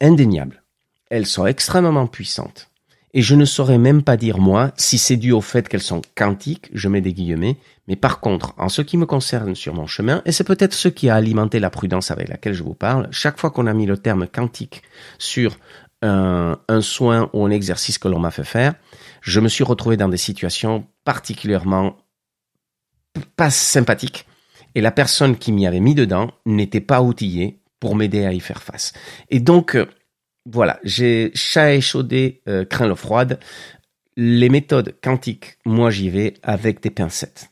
[0.00, 0.62] indéniables.
[1.10, 2.70] Elles sont extrêmement puissantes.
[3.16, 6.02] Et je ne saurais même pas dire, moi, si c'est dû au fait qu'elles sont
[6.16, 7.56] quantiques, je mets des guillemets,
[7.86, 10.88] mais par contre, en ce qui me concerne sur mon chemin, et c'est peut-être ce
[10.88, 13.86] qui a alimenté la prudence avec laquelle je vous parle, chaque fois qu'on a mis
[13.86, 14.82] le terme quantique
[15.18, 15.56] sur
[16.02, 18.74] un, un soin ou un exercice que l'on m'a fait faire,
[19.20, 21.96] je me suis retrouvé dans des situations particulièrement
[23.36, 24.26] pas sympathiques,
[24.74, 28.40] et la personne qui m'y avait mis dedans n'était pas outillée pour m'aider à y
[28.40, 28.92] faire face.
[29.30, 29.78] Et donc,
[30.46, 33.40] voilà, j'ai chat échaudé, euh, craint l'eau froide.
[34.16, 37.50] Les méthodes quantiques, moi j'y vais avec des pincettes.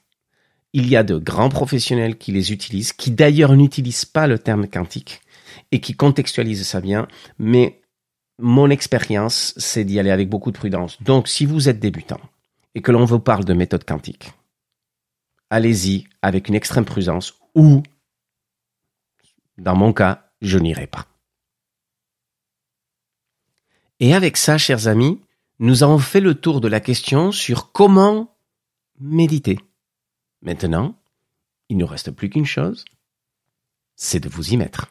[0.73, 4.69] Il y a de grands professionnels qui les utilisent, qui d'ailleurs n'utilisent pas le terme
[4.69, 5.21] quantique
[5.71, 7.81] et qui contextualisent ça bien, mais
[8.39, 11.03] mon expérience, c'est d'y aller avec beaucoup de prudence.
[11.03, 12.21] Donc, si vous êtes débutant
[12.75, 14.33] et que l'on vous parle de méthode quantique,
[15.51, 17.83] allez-y avec une extrême prudence ou,
[19.59, 21.07] dans mon cas, je n'irai pas.
[24.03, 25.21] Et avec ça, chers amis,
[25.61, 28.35] nous avons fait le tour de la question sur comment
[28.99, 29.61] méditer.
[30.43, 30.97] Maintenant,
[31.69, 32.85] il ne reste plus qu'une chose,
[33.95, 34.89] c'est de vous y mettre.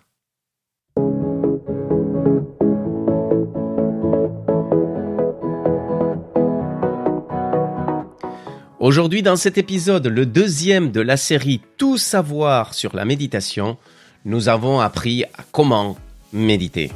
[8.80, 13.78] Aujourd'hui, dans cet épisode, le deuxième de la série Tout savoir sur la méditation,
[14.24, 15.98] nous avons appris à comment
[16.32, 16.92] méditer.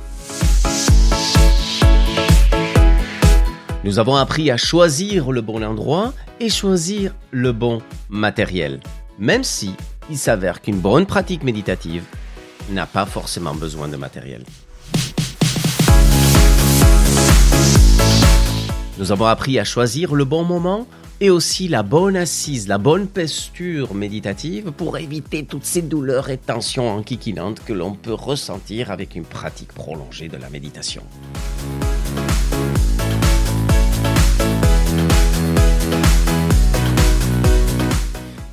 [3.86, 8.80] Nous avons appris à choisir le bon endroit et choisir le bon matériel,
[9.20, 9.76] même si
[10.10, 12.04] il s'avère qu'une bonne pratique méditative
[12.72, 14.42] n'a pas forcément besoin de matériel.
[18.98, 20.88] Nous avons appris à choisir le bon moment
[21.22, 26.38] et aussi la bonne assise, la bonne posture méditative pour éviter toutes ces douleurs et
[26.38, 31.04] tensions enquiquinantes que l'on peut ressentir avec une pratique prolongée de la méditation.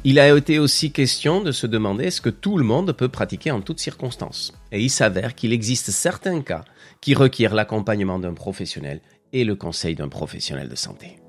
[0.04, 3.52] Il a été aussi question de se demander est-ce que tout le monde peut pratiquer
[3.52, 4.52] en toutes circonstances.
[4.72, 6.64] Et il s'avère qu'il existe certains cas
[7.00, 9.00] qui requièrent l'accompagnement d'un professionnel
[9.32, 11.21] et le conseil d'un professionnel de santé.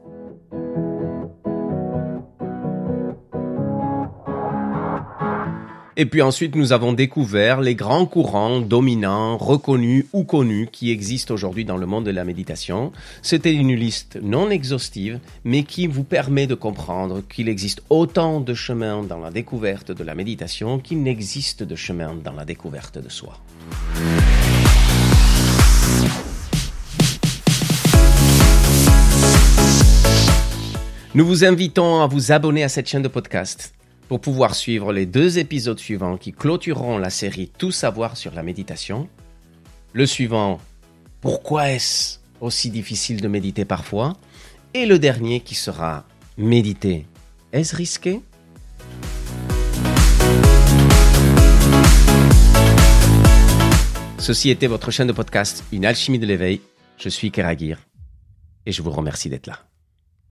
[5.95, 11.35] Et puis ensuite, nous avons découvert les grands courants dominants, reconnus ou connus qui existent
[11.35, 12.91] aujourd'hui dans le monde de la méditation.
[13.21, 18.55] C'était une liste non exhaustive, mais qui vous permet de comprendre qu'il existe autant de
[18.55, 23.09] chemins dans la découverte de la méditation qu'il n'existe de chemins dans la découverte de
[23.09, 23.37] soi.
[31.13, 33.75] Nous vous invitons à vous abonner à cette chaîne de podcast
[34.07, 38.43] pour pouvoir suivre les deux épisodes suivants qui clôtureront la série Tout savoir sur la
[38.43, 39.07] méditation.
[39.93, 40.59] Le suivant,
[41.21, 44.17] Pourquoi est-ce aussi difficile de méditer parfois?
[44.73, 46.05] Et le dernier qui sera
[46.37, 47.05] Méditer,
[47.51, 48.21] est-ce risqué?
[54.17, 56.61] Ceci était votre chaîne de podcast Une alchimie de l'éveil.
[56.97, 57.79] Je suis Keragir
[58.65, 59.59] et je vous remercie d'être là.